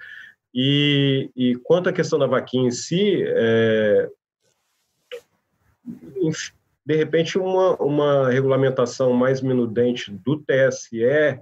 [0.54, 4.10] E, e quanto à questão da vaquinha em si, é,
[6.86, 11.40] de repente, uma, uma regulamentação mais minudente do TSE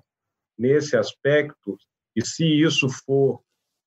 [0.57, 1.77] nesse aspecto,
[2.15, 3.41] e se isso for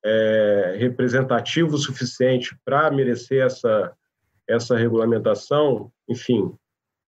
[0.05, 3.93] é, representativo o suficiente para merecer essa,
[4.49, 6.53] essa regulamentação, enfim,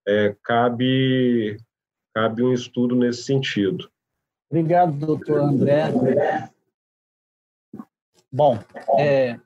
[0.06, 1.56] é, cabe,
[2.14, 3.90] cabe um estudo nesse sentido.
[4.50, 5.90] Obrigado, doutor André.
[8.36, 8.58] Bom,
[8.98, 9.38] é,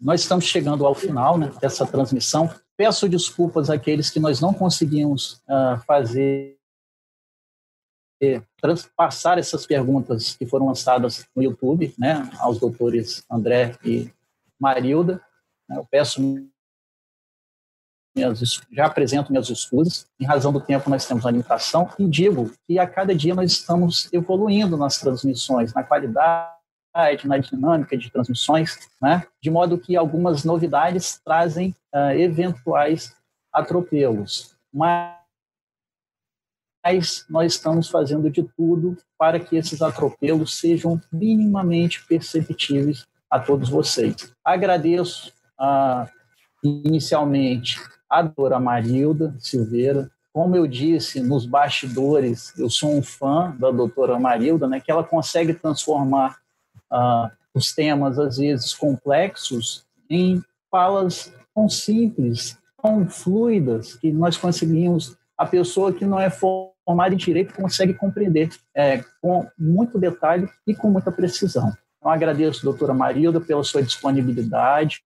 [0.00, 2.50] nós estamos chegando ao final né, dessa transmissão.
[2.74, 6.56] Peço desculpas àqueles que nós não conseguimos uh, fazer
[8.96, 14.10] passar essas perguntas que foram lançadas no YouTube, né, aos doutores André e
[14.58, 15.22] Marilda.
[15.68, 16.22] Eu peço
[18.16, 20.06] minhas, já apresento minhas escusas.
[20.18, 23.52] Em razão do tempo, nós temos uma limitação e digo que a cada dia nós
[23.52, 26.59] estamos evoluindo nas transmissões, na qualidade
[27.24, 29.26] na dinâmica de transmissões, né?
[29.40, 33.14] de modo que algumas novidades trazem uh, eventuais
[33.52, 34.56] atropelos.
[34.72, 35.14] Mas
[37.28, 44.34] nós estamos fazendo de tudo para que esses atropelos sejam minimamente perceptíveis a todos vocês.
[44.44, 46.08] Agradeço uh,
[46.62, 47.78] inicialmente
[48.08, 54.18] a doutora Marilda Silveira, como eu disse nos bastidores, eu sou um fã da doutora
[54.18, 56.38] Marilda, né, que ela consegue transformar
[56.92, 65.16] uh, os temas, às vezes, complexos em falas tão simples, tão fluidas, que nós conseguimos,
[65.36, 70.74] a pessoa que não é formada em direito consegue compreender é, com muito detalhe e
[70.74, 71.72] com muita precisão.
[71.98, 75.02] Então, agradeço, doutora Marilda, pela sua disponibilidade,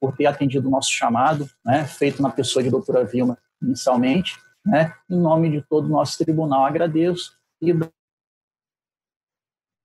[0.00, 4.36] por ter atendido o nosso chamado, né, feito na pessoa de doutora Vilma inicialmente.
[4.66, 7.72] Né, em nome de todo o nosso tribunal, agradeço e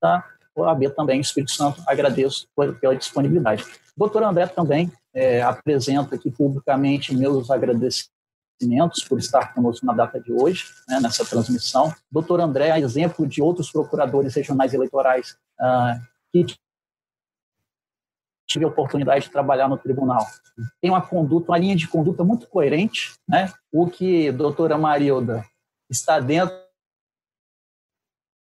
[0.04, 0.24] da
[0.56, 2.48] OAB também, Espírito Santo, agradeço
[2.80, 3.66] pela disponibilidade.
[3.98, 10.32] Doutor André também é, apresenta aqui publicamente meus agradecimentos por estar conosco na data de
[10.32, 11.94] hoje, né, nessa transmissão.
[12.12, 16.00] Doutor André, a exemplo de outros procuradores regionais eleitorais ah,
[16.32, 16.46] que
[18.48, 20.28] tive a oportunidade de trabalhar no tribunal.
[20.82, 23.52] Tem uma conduta, uma linha de conduta muito coerente, né?
[23.72, 25.44] O que doutora Marilda
[25.90, 26.63] está dentro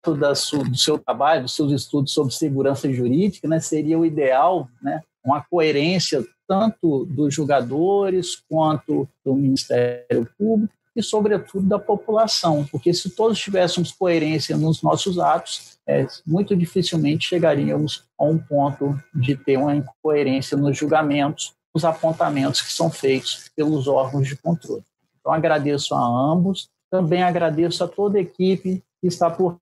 [0.05, 5.43] do seu trabalho, dos seus estudos sobre segurança jurídica, né, seria o ideal, né, uma
[5.43, 13.39] coerência tanto dos julgadores quanto do Ministério Público e, sobretudo, da população, porque se todos
[13.39, 19.75] tivéssemos coerência nos nossos atos, é, muito dificilmente chegaríamos a um ponto de ter uma
[19.75, 24.85] incoerência nos julgamentos, nos apontamentos que são feitos pelos órgãos de controle.
[25.19, 29.57] Então, agradeço a ambos, também agradeço a toda a equipe que está por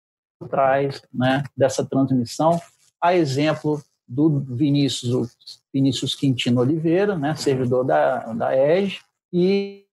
[0.48, 2.60] trás né, dessa transmissão,
[3.00, 5.36] a exemplo do Vinícius,
[5.72, 8.98] Vinícius Quintino Oliveira, né, servidor da, da EG,
[9.32, 9.86] e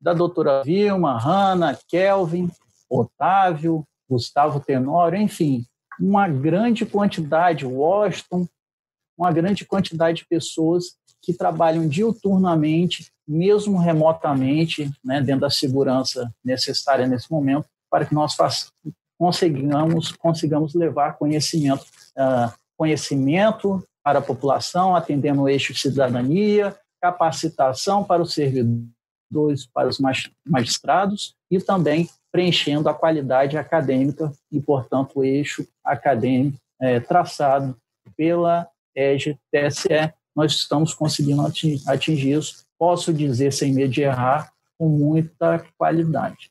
[0.00, 2.50] da doutora Vilma, Hanna, Kelvin,
[2.88, 5.64] Otávio, Gustavo Tenório, enfim,
[6.00, 8.46] uma grande quantidade, Washington,
[9.16, 17.06] uma grande quantidade de pessoas que trabalham diuturnamente, mesmo remotamente, né, dentro da segurança necessária
[17.06, 18.36] nesse momento, para que nós
[19.18, 21.84] consigamos, consigamos levar conhecimento,
[22.16, 29.98] uh, conhecimento para a população, atendendo o eixo cidadania, capacitação para os servidores, para os
[30.46, 37.76] magistrados e também preenchendo a qualidade acadêmica e, portanto, o eixo acadêmico é, traçado
[38.16, 40.12] pela EGTSE.
[40.34, 41.42] Nós estamos conseguindo
[41.86, 46.50] atingir isso, posso dizer, sem medo de errar, com muita qualidade.